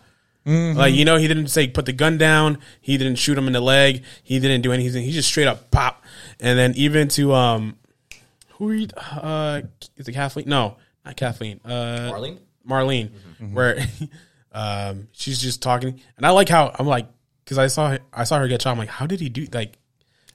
[0.76, 2.58] Like you know, he didn't say put the gun down.
[2.80, 4.02] He didn't shoot him in the leg.
[4.22, 5.04] He didn't do anything.
[5.04, 6.02] He just straight up pop.
[6.40, 7.76] And then even to um,
[8.52, 8.88] who are you?
[8.96, 9.60] Uh,
[9.98, 10.48] is it Kathleen?
[10.48, 10.76] No,
[11.08, 11.60] not Kathleen.
[11.64, 12.38] Uh, Marlene?
[12.68, 13.10] Marlene,
[13.52, 13.84] where
[14.52, 17.08] um, she's just talking, and I like how I'm like
[17.44, 18.72] because I saw I saw her get shot.
[18.72, 19.78] I'm like, how did he do like?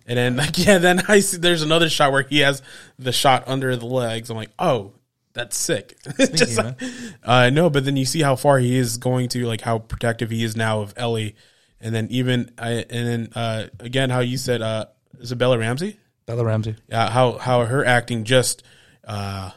[0.05, 2.61] And then like yeah, then I see there's another shot where he has
[2.99, 4.29] the shot under the legs.
[4.29, 4.93] I'm like, oh,
[5.33, 5.97] that's sick.
[6.17, 6.79] just like,
[7.23, 10.29] uh, no, but then you see how far he is going to, like how protective
[10.29, 11.35] he is now of Ellie,
[11.79, 14.87] and then even I and then uh, again how you said uh,
[15.21, 16.75] Isabella Ramsey Bella Ramsey.
[16.87, 18.63] yeah, how how her acting just
[19.03, 19.51] uh,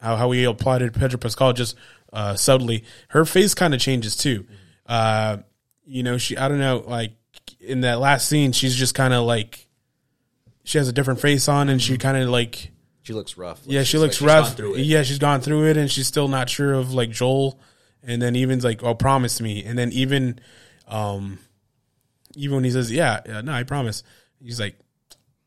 [0.00, 1.76] how how we applauded Pedro Pascal just
[2.12, 2.84] uh, subtly.
[3.08, 4.46] Her face kind of changes too.
[4.86, 5.38] Uh,
[5.84, 7.12] you know, she I don't know like
[7.60, 9.66] in that last scene, she's just kind of like
[10.64, 12.70] she has a different face on, and she kind of like
[13.02, 13.66] She looks rough.
[13.66, 14.60] Like, yeah, she looks like, rough.
[14.76, 17.60] Yeah, she's gone through it, and she's still not sure of like Joel.
[18.02, 20.38] And then even like, "Oh, promise me." And then even,
[20.86, 21.40] um,
[22.36, 24.04] even when he says, "Yeah, yeah no, I promise,"
[24.40, 24.78] he's like,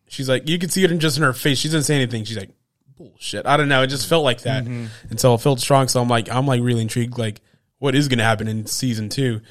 [0.09, 1.59] she's like, you can see it in just in her face.
[1.59, 2.25] She doesn't say anything.
[2.25, 2.51] She's like,
[2.99, 3.81] "Bullshit." I don't know.
[3.81, 4.65] It just felt like that,
[5.09, 5.87] and so it felt strong.
[5.87, 7.17] So I'm like, I'm like really intrigued.
[7.17, 7.41] Like,
[7.79, 9.41] what is going to happen in season two?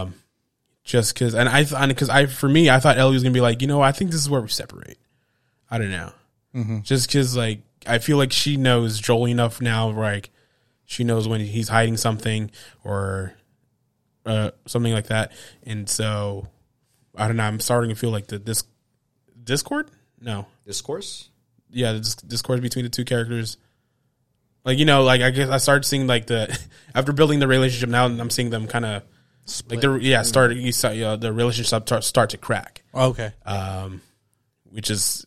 [0.00, 0.14] Um,
[0.84, 3.40] just because, and I, because I, for me, I thought Ellie was going to be
[3.40, 4.98] like, you know, I think this is where we separate.
[5.68, 6.12] I don't know
[6.82, 10.30] just because like I feel like she knows Joel enough now, like
[10.84, 12.50] she knows when he's hiding something
[12.82, 13.34] or
[14.24, 15.32] uh, something like that,
[15.64, 16.48] and so
[17.14, 17.44] I don't know.
[17.44, 18.64] I'm starting to feel like the this
[19.42, 19.90] discord.
[20.20, 21.28] No, Discourse.
[21.70, 23.56] Yeah, the dis- discord between the two characters.
[24.64, 26.58] Like you know, like I guess I started seeing like the
[26.94, 27.88] after building the relationship.
[27.88, 29.02] Now I'm seeing them kind of
[29.68, 33.32] like the yeah start you saw yeah, the relationship start, start to crack Okay.
[33.44, 34.00] um,
[34.64, 35.24] which is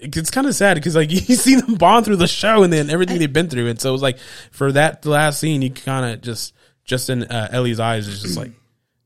[0.00, 2.90] it's kind of sad because like you see them bond through the show and then
[2.90, 4.18] everything they've been through, and so it was like
[4.50, 6.54] for that last scene, you kind of just
[6.84, 8.50] just in uh, Ellie's eyes is just like,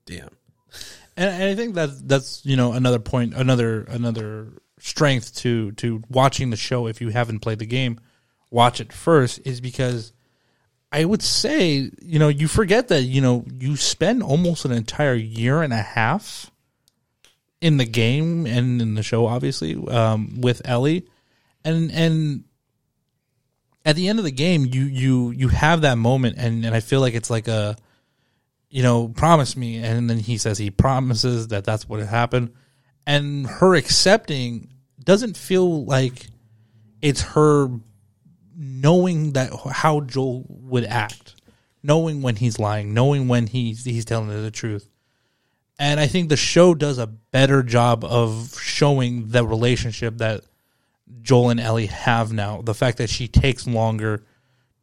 [0.07, 0.31] damn,
[1.17, 6.03] and, and I think that that's you know another point, another another strength to to
[6.09, 6.87] watching the show.
[6.87, 7.99] If you haven't played the game,
[8.51, 10.13] watch it first, is because
[10.91, 15.15] I would say you know you forget that you know you spend almost an entire
[15.15, 16.51] year and a half
[17.61, 21.07] in the game and in the show, obviously um, with Ellie,
[21.65, 22.45] and and
[23.85, 26.81] at the end of the game, you you you have that moment, and and I
[26.81, 27.77] feel like it's like a,
[28.69, 32.53] you know, promise me, and then he says he promises that that's what happened,
[33.09, 34.69] and her accepting
[35.03, 36.27] doesn't feel like
[37.01, 37.69] it's her
[38.55, 41.41] knowing that how Joel would act,
[41.83, 44.91] knowing when he's lying, knowing when he's he's telling her the truth.
[45.79, 50.43] And I think the show does a better job of showing the relationship that
[51.23, 52.61] Joel and Ellie have now.
[52.61, 54.23] The fact that she takes longer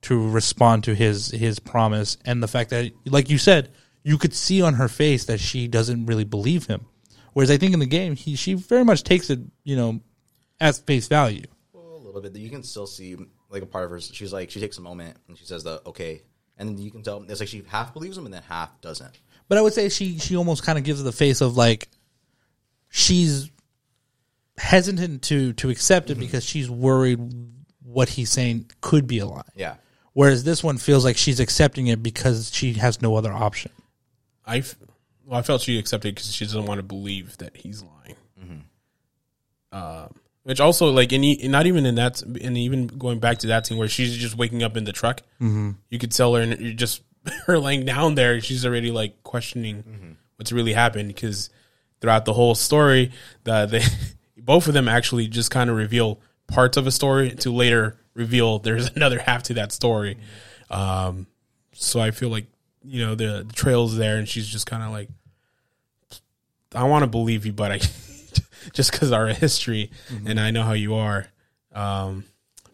[0.04, 3.70] to respond to his his promise, and the fact that, like you said,
[4.04, 6.88] you could see on her face that she doesn't really believe him.
[7.36, 10.00] Whereas I think in the game, he she very much takes it, you know,
[10.62, 11.44] as face value.
[11.74, 12.34] a little bit.
[12.38, 13.18] You can still see
[13.50, 14.00] like a part of her.
[14.00, 16.22] She's like she takes a moment and she says the okay,
[16.58, 19.20] and then you can tell it's like she half believes him and then half doesn't.
[19.50, 21.90] But I would say she she almost kind of gives the face of like
[22.90, 23.52] she's
[24.58, 26.22] hesitant to to accept it mm-hmm.
[26.22, 27.20] because she's worried
[27.84, 29.42] what he's saying could be a lie.
[29.56, 29.76] Yeah,
[30.14, 33.74] Whereas this one feels like she's accepting it because she has no other option.
[34.46, 34.78] I, f-
[35.26, 38.16] well, I felt she accepted because she doesn't want to believe that he's lying.
[39.72, 43.48] Um, which also, like, in, e- not even in that, and even going back to
[43.48, 45.72] that scene where she's just waking up in the truck, mm-hmm.
[45.90, 47.02] you could tell her, and you just
[47.46, 51.50] her laying down there, she's already like questioning what's really happened because
[52.02, 53.12] throughout the whole story,
[53.44, 53.82] the they
[54.38, 58.60] both of them actually just kind of reveal parts of a story to later reveal
[58.60, 60.18] there's another half to that story.
[60.70, 61.28] Um,
[61.74, 62.46] so I feel like
[62.86, 65.10] you know the, the trail's there, and she's just kind of like,
[66.74, 67.80] I want to believe you, but I
[68.74, 69.92] just because our history,
[70.26, 71.28] and I know how you are.
[71.74, 72.26] Um,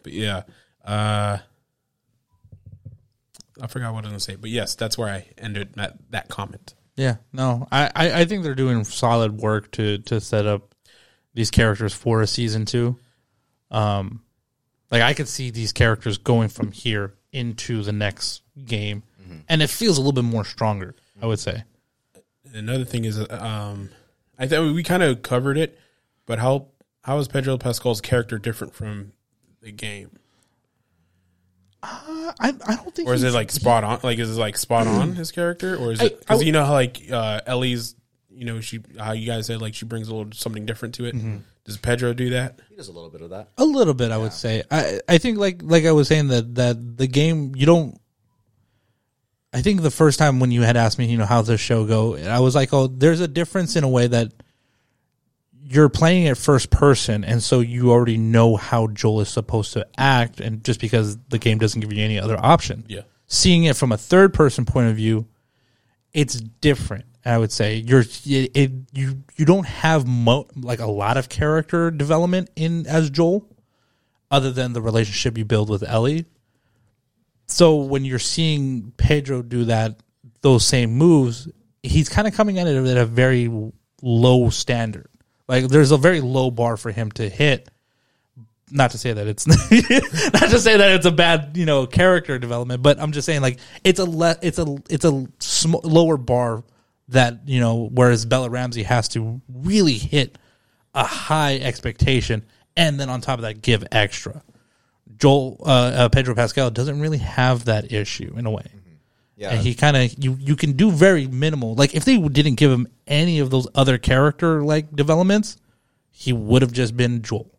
[0.02, 0.42] but yeah,
[0.84, 1.38] uh,
[3.60, 6.28] I forgot what I was gonna say, but yes, that's where I ended that that
[6.28, 6.74] comment.
[6.96, 10.74] Yeah, no, I, I, I think they're doing solid work to to set up
[11.34, 12.98] these characters for a season two.
[13.70, 14.22] Um,
[14.90, 19.02] like I could see these characters going from here into the next game,
[19.48, 20.94] and it feels a little bit more stronger.
[21.20, 21.64] I would say.
[22.54, 23.90] Another thing is, um,
[24.38, 25.78] I think we kind of covered it,
[26.26, 26.66] but how
[27.02, 29.12] how is Pedro Pascal's character different from
[29.60, 30.10] the game,
[31.82, 33.08] I I don't think.
[33.08, 34.00] or is it like spot on?
[34.02, 36.72] Like is it like spot on his character, or is it because you know how
[36.72, 37.96] like uh, Ellie's,
[38.30, 41.06] you know she how you guys said like she brings a little something different to
[41.06, 41.16] it.
[41.16, 41.38] Mm-hmm.
[41.64, 42.60] Does Pedro do that?
[42.68, 43.50] he does a little bit of that.
[43.56, 44.62] A little bit, I would say.
[44.70, 47.98] I I think like like I was saying that that the game you don't.
[49.52, 51.84] I think the first time when you had asked me, you know, how's this show
[51.84, 54.32] go, I was like, oh, there's a difference in a way that
[55.64, 59.86] you're playing it first person, and so you already know how Joel is supposed to
[59.96, 63.02] act, and just because the game doesn't give you any other option, Yeah.
[63.26, 65.26] seeing it from a third person point of view,
[66.12, 67.04] it's different.
[67.24, 71.28] I would say you're it, it you you don't have mo- like a lot of
[71.28, 73.46] character development in as Joel,
[74.30, 76.24] other than the relationship you build with Ellie.
[77.46, 80.00] So when you're seeing Pedro do that,
[80.40, 81.48] those same moves,
[81.82, 83.50] he's kind of coming at it at a very
[84.02, 85.08] low standard.
[85.48, 87.68] Like there's a very low bar for him to hit.
[88.70, 89.58] Not to say that it's not
[90.50, 93.58] to say that it's a bad you know character development, but I'm just saying like
[93.84, 96.64] it's a le- it's a it's a sm- lower bar
[97.08, 100.38] that you know whereas Bella Ramsey has to really hit
[100.94, 102.44] a high expectation
[102.76, 104.42] and then on top of that give extra.
[105.22, 108.66] Joel uh, uh, Pedro Pascal doesn't really have that issue in a way.
[109.36, 111.76] Yeah, And he kind of you you can do very minimal.
[111.76, 115.58] Like if they didn't give him any of those other character like developments,
[116.10, 117.56] he would have just been Joel,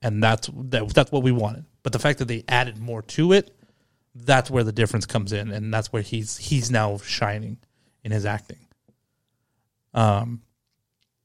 [0.00, 1.66] and that's that, that's what we wanted.
[1.82, 3.54] But the fact that they added more to it,
[4.14, 7.58] that's where the difference comes in, and that's where he's he's now shining
[8.02, 8.66] in his acting.
[9.92, 10.40] Um.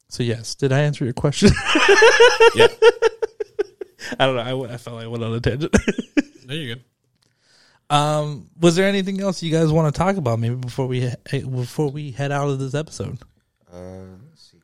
[0.09, 1.51] So yes, did I answer your question?
[2.55, 2.67] Yeah.
[4.20, 4.66] I don't know.
[4.66, 5.76] I, I felt like I went on a tangent.
[6.45, 6.82] there you go.
[7.95, 11.89] Um, was there anything else you guys want to talk about maybe before we before
[11.89, 13.18] we head out of this episode?
[13.72, 14.58] Uh, let's see.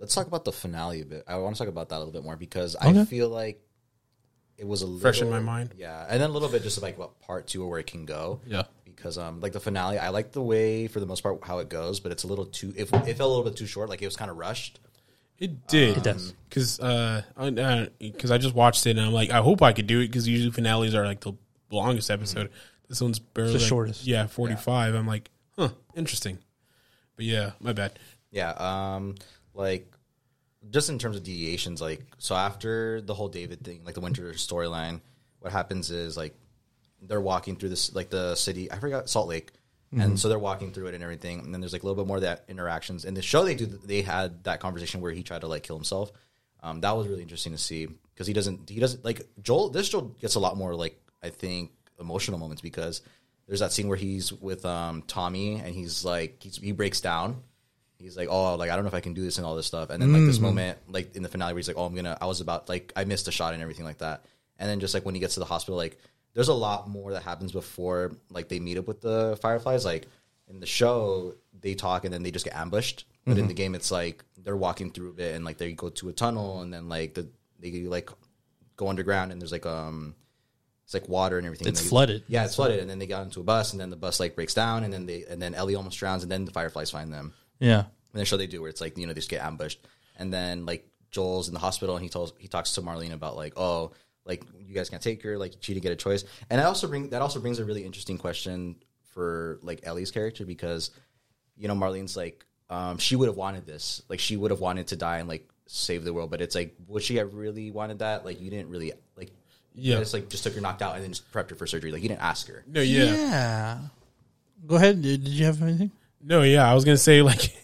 [0.00, 1.24] Let's talk about the finale a bit.
[1.28, 3.00] I want to talk about that a little bit more because Okay.
[3.00, 3.60] I feel like
[4.58, 5.74] it was a little, Fresh in my mind.
[5.76, 8.04] Yeah, and then a little bit just like what part two or where it can
[8.04, 8.40] go.
[8.46, 8.64] Yeah.
[8.84, 11.68] because um, like the finale, I like the way for the most part how it
[11.68, 12.72] goes, but it's a little too.
[12.76, 13.88] It, it felt a little bit too short.
[13.88, 14.80] Like it was kind of rushed.
[15.38, 15.98] It did.
[15.98, 16.34] It does.
[16.48, 17.22] Because uh,
[17.98, 20.28] because I just watched it and I'm like, I hope I could do it because
[20.28, 21.32] usually finales are like the
[21.70, 22.50] longest episode.
[22.88, 24.06] This one's barely the like- shortest.
[24.06, 24.94] Yeah, 45.
[24.94, 26.38] I'm like, huh, interesting.
[27.16, 27.98] But yeah, my bad.
[28.30, 29.14] Yeah, um,
[29.54, 29.90] like
[30.70, 34.32] just in terms of deviations, like so after the whole David thing, like the winter
[34.32, 35.00] storyline,
[35.40, 36.34] what happens is like
[37.00, 38.70] they're walking through this like the city.
[38.70, 39.52] I forgot Salt Lake,
[40.00, 41.40] and so they're walking through it and everything.
[41.40, 43.04] And then there's like a little bit more of that interactions.
[43.04, 45.76] In the show, they do they had that conversation where he tried to like kill
[45.76, 46.12] himself.
[46.62, 49.68] Um, that was really interesting to see because he doesn't he doesn't like Joel.
[49.68, 53.02] This show gets a lot more like I think emotional moments because
[53.46, 57.42] there's that scene where he's with um, Tommy and he's like he's, he breaks down.
[57.98, 59.66] He's like, oh, like I don't know if I can do this and all this
[59.66, 59.90] stuff.
[59.90, 62.18] And then like this moment, like in the finale, where he's like, oh, I'm gonna,
[62.20, 64.24] I was about like I missed a shot and everything like that.
[64.58, 65.98] And then just like when he gets to the hospital, like
[66.34, 69.84] there's a lot more that happens before like they meet up with the Fireflies.
[69.84, 70.06] Like
[70.48, 73.04] in the show, they talk and then they just get ambushed.
[73.24, 75.90] But in the game, it's like they're walking through a bit and like they go
[75.90, 77.28] to a tunnel and then like the
[77.60, 78.10] they like
[78.76, 80.16] go underground and there's like um
[80.84, 81.68] it's like water and everything.
[81.68, 82.24] It's And they- flooded.
[82.26, 84.34] Yeah, it's flooded, and then they got into a bus, and then the bus like
[84.34, 87.12] breaks down, and then they and then Ellie almost drowns, and then the fireflies find
[87.12, 87.32] them.
[87.60, 87.84] Yeah.
[88.12, 89.78] And the show they do where it's like you know they just get ambushed,
[90.16, 93.36] and then like Joel's in the hospital, and he tells he talks to Marlene about
[93.36, 93.92] like oh
[94.24, 96.86] like you guys can't take her, like she didn't get a choice, and that also
[96.88, 98.76] bring that also brings a really interesting question
[99.12, 100.90] for like Ellie's character because
[101.56, 104.88] you know Marlene's like um she would have wanted this, like she would have wanted
[104.88, 108.00] to die and like save the world, but it's like would she have really wanted
[108.00, 108.24] that?
[108.24, 109.30] Like you didn't really like.
[109.74, 110.00] Yeah.
[110.00, 111.92] it's like just took her knocked out and then just prepped her for surgery.
[111.92, 112.62] Like you didn't ask her.
[112.66, 113.04] No, yeah.
[113.04, 113.78] Yeah.
[114.66, 115.00] Go ahead.
[115.00, 115.90] Did did you have anything?
[116.22, 117.56] No, yeah, I was gonna say like,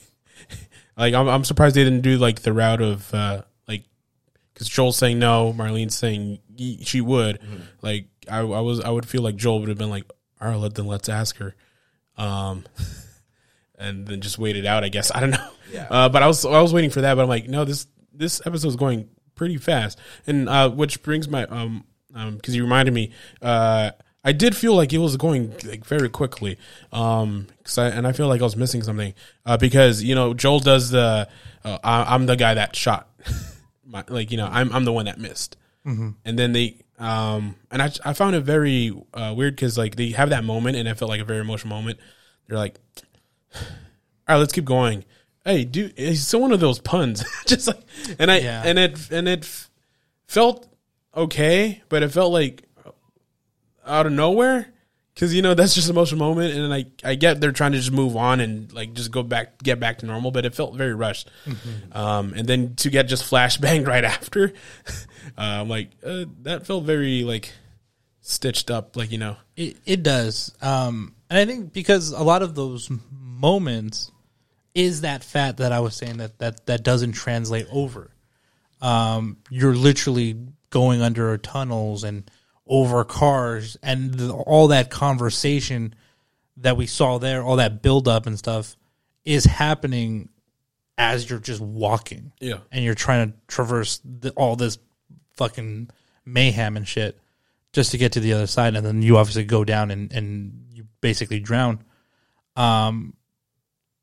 [0.96, 3.44] like I'm, I'm surprised they didn't do like the route of uh like,
[4.58, 6.40] because Joel's saying no, Marlene's saying
[6.82, 7.38] she would.
[7.80, 10.74] Like I, I was, I would feel like Joel would have been like, all right,
[10.74, 11.54] then let's ask her,
[12.16, 12.64] um,
[13.78, 14.82] and then just wait it out.
[14.82, 15.50] I guess I don't know.
[15.72, 15.86] Yeah.
[15.88, 18.42] Uh, but I was, I was waiting for that, but I'm like, no, this this
[18.44, 21.84] episode's going pretty fast, and uh, which brings my um
[22.14, 23.92] um because you reminded me uh.
[24.24, 26.58] I did feel like it was going like very quickly,
[26.92, 29.14] um, 'cause I, and I feel like I was missing something
[29.46, 31.28] uh, because you know Joel does the
[31.64, 33.08] uh, I, I'm the guy that shot,
[33.90, 37.80] My, like you know I'm I'm the one that missed, and then they um and
[37.80, 40.98] I I found it very uh, weird because like they have that moment and it
[40.98, 41.98] felt like a very emotional moment.
[42.46, 42.76] They're like,
[43.54, 43.60] all
[44.28, 45.04] right, let's keep going.
[45.44, 47.80] Hey, dude, it's one of those puns, just like
[48.18, 48.62] and I Yeah.
[48.66, 49.48] and it and it
[50.26, 50.68] felt
[51.16, 52.64] okay, but it felt like
[53.86, 54.70] out of nowhere
[55.18, 57.72] because you know that's just an emotional moment and then I, I get they're trying
[57.72, 60.54] to just move on and like just go back get back to normal but it
[60.54, 61.28] felt very rushed
[61.90, 64.52] um, and then to get just flashbanged right after
[64.86, 67.52] uh, i'm like uh, that felt very like
[68.20, 70.54] stitched up like you know It, it does.
[70.60, 74.12] Um, and I think because a lot of those moments
[74.74, 78.10] is that fat that I was saying that that, that doesn't translate over.
[78.82, 80.36] Um, you're literally
[80.70, 82.30] going under tunnels and
[82.68, 85.94] over cars and the, all that conversation
[86.58, 88.76] that we saw there, all that build up and stuff
[89.24, 90.28] is happening
[90.96, 92.32] as you're just walking.
[92.40, 92.58] Yeah.
[92.70, 94.78] And you're trying to traverse the, all this
[95.32, 95.90] fucking
[96.24, 97.18] mayhem and shit
[97.72, 98.76] just to get to the other side.
[98.76, 101.84] And then you obviously go down and, and you basically drown.
[102.56, 103.14] Um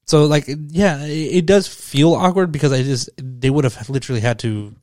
[0.05, 4.21] so like yeah it, it does feel awkward because i just they would have literally
[4.21, 4.75] had to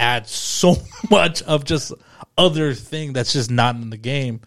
[0.00, 0.76] add so
[1.10, 1.92] much of just
[2.36, 4.40] other thing that's just not in the game.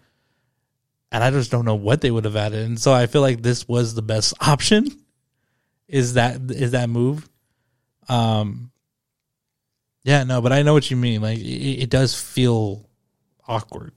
[1.12, 2.66] And i just don't know what they would have added.
[2.66, 4.88] And so i feel like this was the best option
[5.88, 7.28] is that is that move.
[8.08, 8.70] Um
[10.02, 11.22] yeah no but i know what you mean.
[11.22, 12.88] Like it, it does feel
[13.46, 13.92] awkward.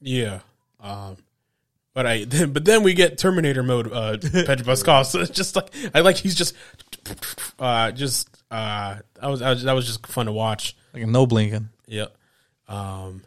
[0.00, 0.40] Yeah
[0.80, 1.16] um
[1.94, 5.04] but I then but then we get Terminator mode uh Pedro Pascal.
[5.04, 6.54] So it's just like I like he's just
[7.58, 11.26] uh just uh that was, that was that was just fun to watch like no
[11.26, 12.14] blinking Yep.
[12.68, 13.22] Um,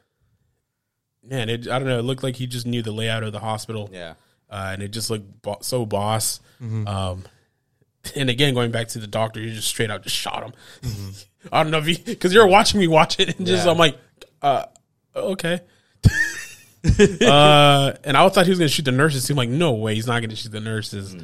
[1.24, 2.00] man, it, I don't know.
[2.00, 3.90] It looked like he just knew the layout of the hospital.
[3.92, 4.14] Yeah.
[4.50, 6.40] Uh, and it just looked bo- so boss.
[6.62, 7.24] Um,
[8.16, 10.54] and again, going back to the doctor, he just straight out just shot him.
[11.52, 13.72] I don't know if he, because you're watching me watch it, and just Yeah.
[13.72, 13.98] I'm like,
[14.44, 14.66] uh,
[15.16, 15.62] okay.
[17.22, 19.24] uh, and I thought he was gonna shoot the nurses.
[19.24, 21.16] Seemed like no way, he's not gonna shoot the nurses.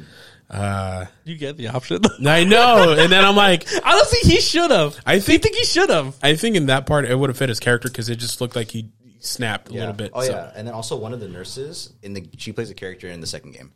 [0.50, 2.96] Uh, you get the option I know.
[2.98, 6.36] And then I'm like, honestly he should have I think think he should have I
[6.36, 8.70] think in that part it would have fit his character because it just looked like
[8.70, 8.90] he
[9.20, 9.80] snapped a Yeah.
[9.80, 10.12] little bit.
[10.14, 12.74] Oh so- yeah, and then also one of the nurses in the she plays a
[12.74, 13.72] character in the second game.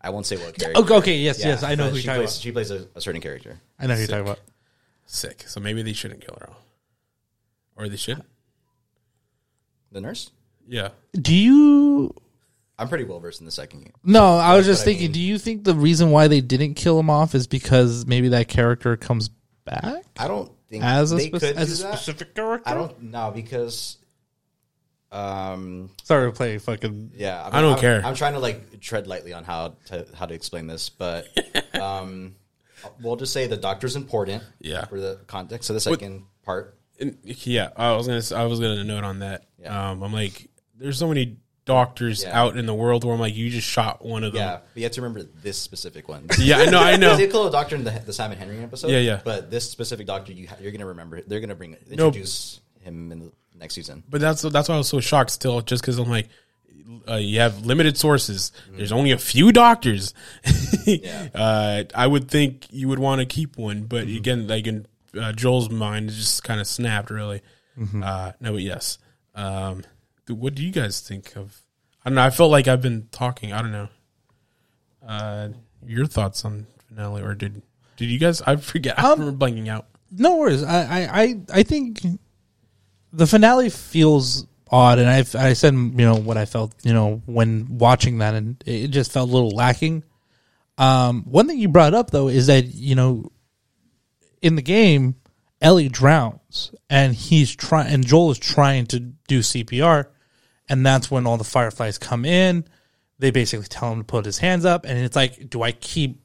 [0.00, 0.80] I won't say what character.
[0.80, 2.52] okay, okay yes Yeah, yes i know but who you're she talking plays, about She
[2.52, 3.60] plays a, a certain character.
[3.78, 4.40] i know who you're talking about
[5.06, 5.44] sick.
[5.46, 6.56] So maybe they shouldn't kill her off,
[7.76, 8.22] or they should.
[9.92, 10.30] The nurse.
[10.66, 12.14] Yeah, do you
[12.78, 13.92] I'm pretty well versed in the second game.
[14.04, 16.40] no i was just but I thinking mean- do you think the reason why they
[16.40, 19.30] didn't kill him off is because maybe that character comes
[19.64, 21.94] back I don't think as a, they spec- could as a that.
[21.98, 23.96] specific character I don't know because,
[25.10, 28.02] um, sorry to play fucking yeah, I'm, I don't I'm- care.
[28.04, 31.26] I'm trying to like tread lightly on how to how to explain this, but
[31.80, 32.34] um,
[33.02, 34.42] we'll just say the doctor's important.
[34.60, 34.84] Yeah.
[34.84, 36.78] for the context of the second part.
[37.00, 37.70] and, yeah.
[37.76, 38.42] I was gonna.
[38.42, 39.46] I was gonna note on that.
[39.58, 39.90] Yeah.
[39.92, 41.38] Um, I'm like, there's so many
[41.68, 42.40] doctors Yeah.
[42.40, 44.40] out in the world where I'm like, you just shot one of them.
[44.42, 46.26] Yeah, but you have to remember this specific one.
[46.40, 46.80] Yeah, I know.
[46.80, 47.16] I know.
[47.16, 48.90] They call a doctor in the, the Simon Henry episode.
[48.90, 49.20] Yeah, yeah.
[49.22, 51.20] But this specific doctor, you ha- you're gonna remember.
[51.20, 52.06] They're gonna bring No.
[52.08, 54.02] introduce him in the next season.
[54.08, 56.28] But that's that's why I was so shocked still, just because I'm like,
[57.06, 58.50] uh, you have limited sources.
[58.72, 60.14] There's only a few doctors.
[61.34, 64.86] uh, I would think you would want to keep one, but again, like in
[65.18, 67.10] uh, Joel's mind, it just kind of snapped.
[67.10, 67.42] Really,
[68.02, 68.98] uh, no, but yes.
[69.34, 69.86] Um, th-
[70.34, 71.62] what do you guys think of?
[72.04, 72.22] I don't know.
[72.24, 73.52] I felt like I've been talking.
[73.52, 73.88] I don't know.
[75.06, 75.48] Uh,
[75.86, 77.62] your thoughts on finale, or did
[77.96, 78.42] did you guys?
[78.42, 78.98] I forget.
[78.98, 79.86] I Um, remember blanking out.
[80.10, 80.62] No worries.
[80.62, 82.00] I, I, I, I think
[83.12, 85.18] the finale feels odd, and I,
[85.48, 89.12] I said you know what I felt you know when watching that, and it just
[89.12, 90.04] felt a little lacking.
[90.76, 93.30] Um, one thing you brought up though is that you know
[94.40, 95.16] in the game
[95.60, 100.06] Ellie drowns, and he's trying, and Joel is trying to do CPR,
[100.68, 102.64] and that's when all the fireflies come in.
[103.18, 106.20] They basically tell him to put his hands up, and it's like, do I keep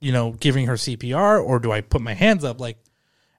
[0.00, 2.60] you know, giving her CPR or do I put my hands up?
[2.60, 2.78] Like,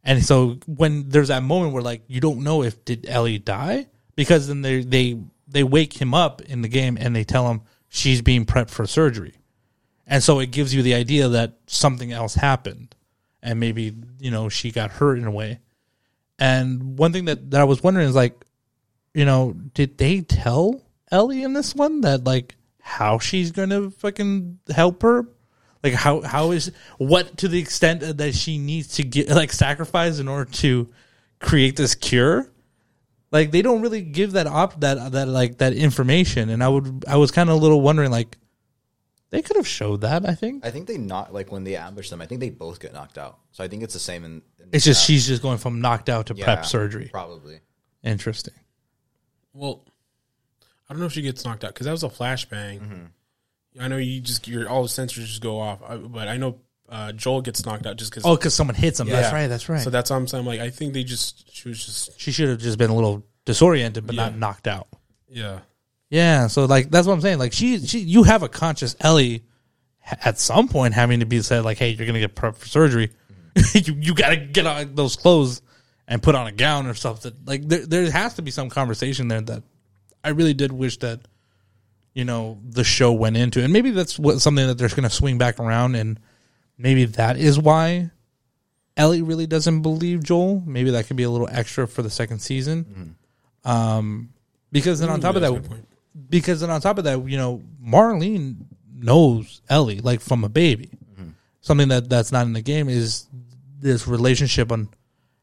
[0.04, 3.88] and so when there's that moment where like you don't know if did Ellie die
[4.16, 7.62] because then they they they wake him up in the game and they tell him
[7.90, 9.36] she's being prepped for surgery,
[10.06, 12.96] and so it gives you the idea that something else happened,
[13.42, 15.60] and maybe you know she got hurt in a way.
[16.40, 18.46] And one thing that, that I was wondering is like,
[19.18, 24.60] you know, did they tell Ellie in this one that like how she's gonna fucking
[24.70, 25.28] help her?
[25.84, 30.20] Like how how is what to the extent that she needs to get like sacrifice
[30.20, 30.90] in order to
[31.40, 32.52] create this cure?
[33.32, 37.04] Like they don't really give that op that that like that information, and I would
[37.08, 38.38] I was kind of a little wondering like
[39.32, 40.30] they could have showed that.
[40.30, 42.22] I think I think they not like when they ambush them.
[42.22, 43.40] I think they both get knocked out.
[43.52, 44.44] So I think it's the same in.
[44.60, 45.06] in it's just that.
[45.12, 47.10] she's just going from knocked out to Yeah, prep surgery.
[47.12, 47.62] Probably.
[48.04, 48.54] Interesting.
[49.58, 49.84] Well,
[50.90, 52.80] I don't know if she gets knocked out because that was a flashbang.
[52.80, 53.82] Mm-hmm.
[53.82, 56.60] I know you just your all the sensors just go off, I, but I know
[56.90, 58.26] uh, Joel gets knocked out just because.
[58.26, 59.08] Oh, because someone hits him.
[59.08, 59.48] That's right.
[59.48, 59.82] That's right.
[59.82, 60.46] So that's what I'm saying.
[60.46, 63.24] Like I think they just she was just she should have just been a little
[63.46, 64.26] disoriented, but Yeah.
[64.30, 64.88] not knocked out.
[65.30, 65.60] yeah
[66.10, 67.40] Yeah, so like that's what I'm saying.
[67.40, 69.44] Like she, she, you have a conscious Ellie
[70.24, 73.12] at some point having to be said like, hey, you're gonna get prepped for surgery.
[73.74, 75.62] you you gotta get on those clothes
[76.08, 77.34] and put on a gown or something.
[77.46, 79.64] Like there there has to be some conversation there that
[80.24, 81.22] I really did wish that
[82.14, 85.38] you know the show went into, and maybe that's what something that they're gonna swing
[85.38, 86.20] back around, and
[86.78, 88.12] maybe that is why
[88.96, 90.64] Ellie really doesn't believe Joel.
[90.66, 93.16] Maybe that could be a little extra for the second season.
[93.64, 94.34] Um,
[94.72, 95.52] because then on top of that,
[96.30, 98.56] because then on top of that, you know, Marlene
[98.92, 100.90] knows Ellie like from a baby.
[101.62, 103.28] Something that that's not in the game is
[103.80, 104.90] this relationship on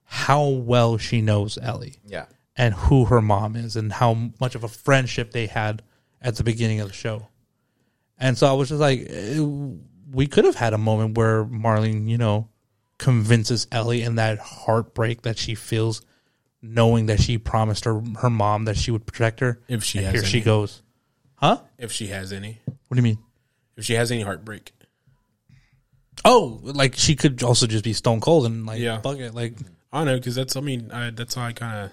[0.04, 2.26] how well she knows Ellie Yeah.
[2.56, 5.82] and who her mom is and how much of a friendship they had
[6.20, 7.28] at the beginning of the show.
[8.18, 9.40] And so I was just like, eh,
[10.12, 12.48] we could have had a moment where Marlene, you know,
[12.98, 16.00] convinces Ellie in that heartbreak that she feels
[16.62, 19.60] knowing that she promised her her mom that she would protect her.
[19.68, 20.80] If she and has here she goes.
[21.34, 21.58] Huh?
[21.76, 23.18] if she has any What do you mean?
[23.76, 24.72] if she has any heartbreak.
[26.24, 29.00] Oh, like she could also just be stone cold and like Yeah.
[29.00, 29.34] fuck it.
[29.34, 29.54] Like
[29.94, 31.90] I don't know because that's I mean I, that's how I kind of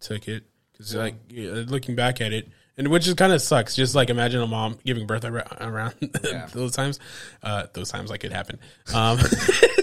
[0.00, 3.74] took it because like yeah, looking back at it and which is kind of sucks.
[3.74, 6.46] Just like imagine a mom giving birth ar- around Yeah.
[6.52, 6.98] those times,
[7.42, 8.58] uh, those times like it happened.
[8.94, 9.18] Um,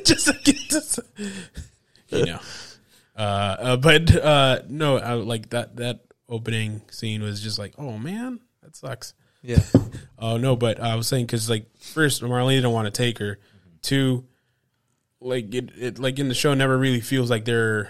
[0.06, 1.00] just, like just
[2.10, 2.40] you know,
[3.16, 7.98] uh, uh, but uh, no, I, like that that opening scene was just like oh
[7.98, 9.14] man that sucks.
[9.42, 9.60] yeah.
[10.24, 13.40] Oh no, but I was saying because like first Marlene didn't want to take her.
[13.82, 14.24] Two,
[15.22, 17.90] like it, it like in the show never really feels like they're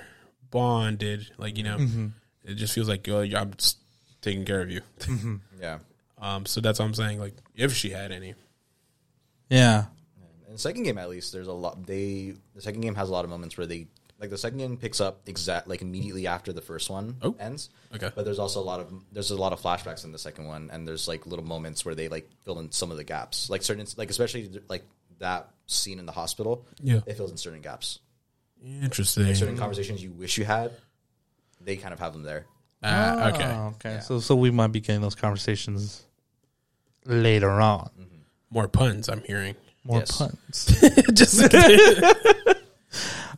[0.51, 1.29] bonded.
[1.37, 2.11] Like you know,
[2.43, 3.77] it just feels like oh, yeah, I'm just
[4.21, 4.81] taking care of you.
[5.59, 5.77] Yeah.
[6.19, 7.19] um, so that's what I'm saying.
[7.19, 8.33] Like if she had any,
[9.49, 9.85] yeah.
[10.47, 11.85] In the second game, at least, there's a lot.
[11.85, 13.87] They the second game has a lot of moments where they
[14.19, 17.69] like the second game picks up exact like immediately after the first one Oh, ends.
[17.95, 18.11] okay.
[18.15, 20.69] but there's also a lot of there's a lot of flashbacks in the second one,
[20.73, 23.61] and there's like little moments where they like fill in some of the gaps, like
[23.63, 24.83] certain like especially like
[25.21, 26.67] that scene in the hospital.
[26.83, 26.99] Yeah.
[27.07, 27.99] it fills in certain gaps,
[28.63, 29.33] interesting.
[29.33, 30.71] certain conversations you wish you had.
[31.61, 32.45] They kind of have them there.
[32.83, 33.99] Uh, okay, Oh, okay.
[34.03, 36.03] So so we might be getting those conversations
[37.05, 37.89] later on.
[38.49, 39.09] more puns.
[39.09, 39.55] I'm hearing.
[39.83, 40.17] More Yes.
[40.17, 40.65] puns.
[41.13, 41.41] just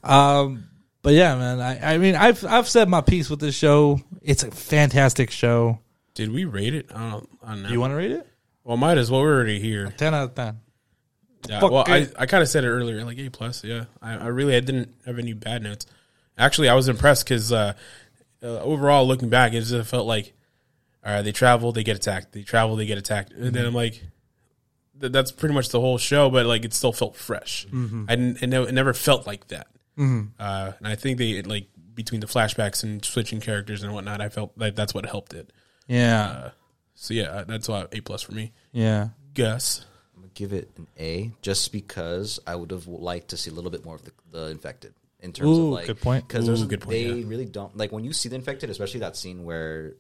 [0.03, 0.65] Um,
[1.01, 1.59] but yeah, man.
[1.61, 3.99] I, I mean, I've I've said my piece with this show.
[4.21, 5.79] It's a fantastic show.
[6.13, 6.89] did we rate it?
[6.93, 7.69] I don't, I don't know.
[7.69, 8.27] You want to rate it?
[8.63, 9.21] well, might as well.
[9.21, 9.93] We're already here.
[9.97, 10.59] Ten out of ten.
[11.49, 12.13] Yeah, well, I, it.
[12.17, 13.63] I kind of said it earlier, like A plus.
[13.63, 15.85] Yeah, I, I really I didn't have any bad notes.
[16.37, 17.73] Actually, I was impressed because uh,
[18.41, 20.33] uh, overall, looking back, it just felt like,
[21.05, 22.31] all right, they travel, they get attacked.
[22.31, 24.01] They travel, they get attacked, and then I'm like,
[24.99, 26.29] th- that's pretty much the whole show.
[26.29, 27.67] But like, it still felt fresh.
[27.71, 29.67] I didn't, it, it never felt like that.
[29.97, 34.21] Uh, and I think they like between the flashbacks and switching characters and whatnot.
[34.21, 35.51] I felt like that's what helped it.
[35.87, 36.49] Yeah.
[36.95, 38.53] So yeah, that's why A plus for me.
[38.71, 39.09] yeah.
[39.35, 39.85] Gus.
[40.34, 43.86] Give it an A just because I would have liked to see a little bit
[43.86, 46.27] more of the, the infected in terms Ooh, of like good point.
[46.27, 47.23] because there's good point, they yeah.
[47.25, 49.93] really don't like when you see the infected, especially that scene where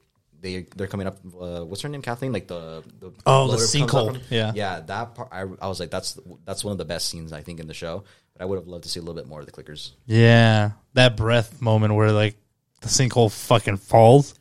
[0.43, 1.17] they they're coming up.
[1.39, 2.01] Uh, what's her name?
[2.01, 2.33] Kathleen.
[2.33, 4.21] Like the, the Oh, the sinkhole.
[4.29, 4.51] Yeah.
[4.53, 4.81] yeah.
[4.81, 7.59] That part, I, I was like, that's that's one of the best scenes I think
[7.59, 8.03] in the show.
[8.33, 9.91] But I would have loved to see a little bit more of the clickers.
[10.05, 10.71] Yeah.
[10.93, 12.35] That breath moment where like
[12.81, 14.35] the sinkhole fucking falls.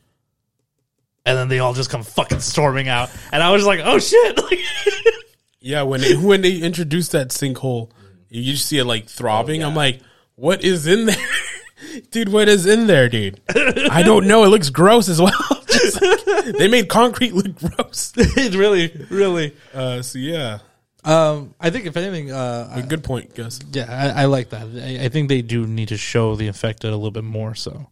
[1.25, 3.09] And then they all just come fucking storming out.
[3.31, 4.37] And I was like, oh shit.
[4.43, 4.59] Like,
[5.65, 7.89] Yeah, when they, when they introduced that sinkhole,
[8.29, 9.63] you just see it like throbbing.
[9.63, 10.01] I'm like,
[10.35, 11.27] what is in there,
[12.11, 12.29] dude?
[12.29, 13.39] What is in there, dude?
[13.55, 14.43] I don't know.
[14.43, 15.31] It looks gross as well.
[15.67, 18.11] Just like- they made concrete look gross.
[18.17, 19.55] it really, really.
[19.73, 20.59] Uh, so yeah,
[21.05, 23.59] Um, I think if anything, uh, a good point, Gus.
[23.71, 24.67] Yeah, I, I like that.
[24.75, 27.55] I, I think they do need to show the infected a little bit more.
[27.55, 27.89] So,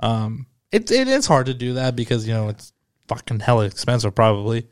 [0.00, 2.72] um, it, it is hard to do that because you know it's
[3.08, 4.66] fucking hella expensive probably,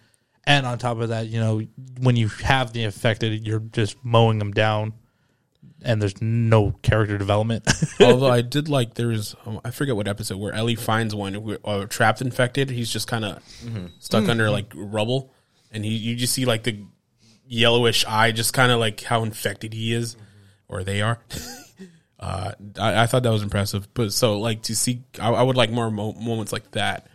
[0.46, 1.62] and on top of that, you know
[2.00, 4.92] when you have the infected, you're just mowing them down,
[5.82, 7.70] and there's no character development.
[8.00, 11.14] Although I did like there is, was um, I forget what episode where Ellie finds
[11.14, 12.70] one who uh, trapped infected.
[12.70, 13.42] He's just kind of
[13.98, 15.32] stuck under like rubble,
[15.70, 16.84] and he you just see like the
[17.46, 20.16] yellowish eye, just kind of like how infected he is,
[20.68, 21.20] or they are.
[22.20, 25.56] uh, I, I thought that was impressive, but so like to see, I, I would
[25.56, 27.06] like more mo- moments like that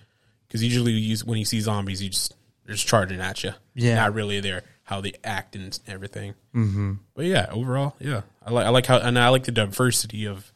[0.47, 2.35] because usually you use, when you see zombies, you just
[2.69, 3.53] they're just charging at you.
[3.73, 3.95] Yeah.
[3.95, 6.35] not really there how they act and everything.
[6.53, 6.93] Mm-hmm.
[7.15, 10.53] But yeah, overall, yeah, I like I like how and I like the diversity of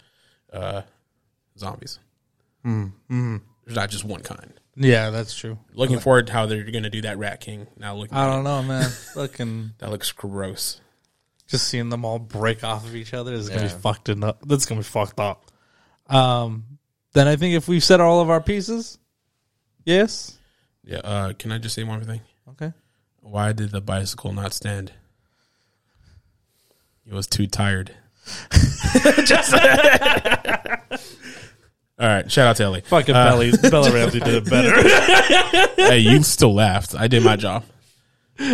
[0.51, 0.83] uh,
[1.57, 1.97] zombies.
[2.63, 3.37] Mm-hmm.
[3.65, 4.53] There's not just one kind.
[4.75, 5.57] yeah, that's true.
[5.73, 7.65] Looking forward to how they're going to do that Rat King.
[7.77, 8.89] Now looking, I don't know, man.
[9.15, 10.81] Fucking that looks gross.
[11.47, 14.39] just seeing them all break off of each other is gonna be fucked up.
[14.45, 15.45] That's gonna be fucked up.
[16.07, 16.65] Um,
[17.13, 18.99] then I think if we've said all of our pieces,
[19.83, 20.37] yes,
[20.83, 20.97] Yeah.
[20.97, 22.21] Uh, can I just say one more thing?
[22.49, 22.73] okay.
[23.21, 24.91] Why did the bicycle not stand?
[27.05, 27.91] It was too tired.
[31.99, 32.81] All right, shout out to Ellie.
[32.81, 36.95] Fucking Uh, Belly, Bella Ramsey did it better hey, you still laughed.
[36.95, 37.63] I did my job.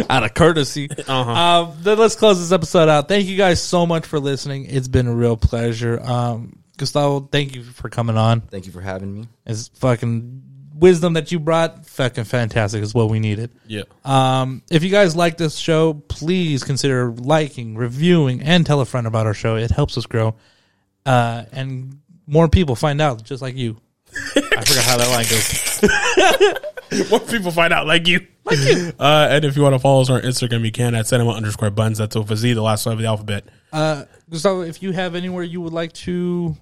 [0.10, 0.90] out of courtesy.
[0.92, 1.32] Uh-huh.
[1.32, 3.08] Um, then let's close this episode out.
[3.08, 4.66] Thank you guys so much for listening.
[4.66, 6.00] It's been a real pleasure.
[6.04, 8.42] Um, Gustavo, thank you for coming on.
[8.42, 9.28] Thank you for having me.
[9.46, 10.44] It's fucking
[10.80, 11.86] wisdom that you brought.
[11.86, 12.82] Fucking fantastic.
[12.82, 13.52] Is what we needed.
[13.68, 13.84] Yeah.
[14.06, 19.06] Um, if you guys like this show, please consider liking, reviewing, and tell a friend
[19.08, 19.56] about our show.
[19.56, 20.36] It helps us grow.
[21.06, 23.78] Uh, and more people find out, just like you.
[24.36, 27.10] I forgot how that line goes.
[27.12, 28.26] More people find out like you.
[28.44, 28.92] Like you.
[29.00, 31.70] Uh, and if you want to follow us on Instagram, you can at cinema underscore
[31.70, 32.00] bunz.
[32.00, 33.46] That's a Z, the last one of the alphabet.
[33.72, 36.58] Uh, Gustavo, if you have anywhere you would like to Do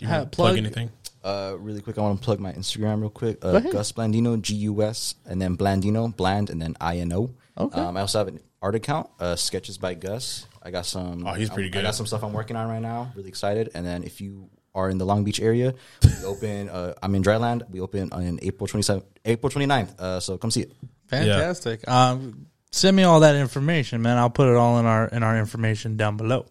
[0.00, 0.90] you Ha- plug plug- anything?
[1.28, 3.38] Uh, really quick, I want to plug my Instagram real quick.
[3.42, 3.60] Uh.
[3.60, 7.34] Gus Blandino, G U S, and then Blandino, Bland, and then I N O.
[7.58, 7.80] Okay.
[7.80, 10.46] Um, I also have an art account, uh, Sketches by Gus.
[10.62, 11.26] I got some.
[11.26, 11.78] Oh, he's pretty I, good.
[11.80, 13.12] I got some stuff I'm working on right now.
[13.14, 13.70] Really excited.
[13.74, 16.70] And then if you are in the Long Beach area, we open.
[16.70, 17.64] Uh, I'm in Dry Land.
[17.70, 20.00] We open on April 27th, April 29th.
[20.00, 20.72] Uh, so come see it.
[21.08, 21.86] Fantastic.
[21.88, 24.16] Um, send me all that information, man.
[24.16, 26.46] I'll put it all in our in our information down below.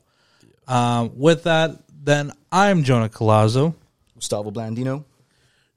[0.67, 1.71] Um, with that,
[2.03, 3.73] then I'm Jonah Colazzo.
[4.17, 5.05] Gustavo Blandino.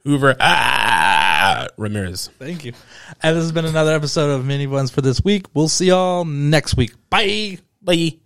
[0.05, 2.31] Hoover ah, Ramirez.
[2.39, 2.73] Thank you.
[3.23, 5.47] And this has been another episode of Mini-Bunz for this week.
[5.55, 6.95] We'll see y'all next week.
[7.11, 7.59] Bye.
[7.83, 8.19] Bye.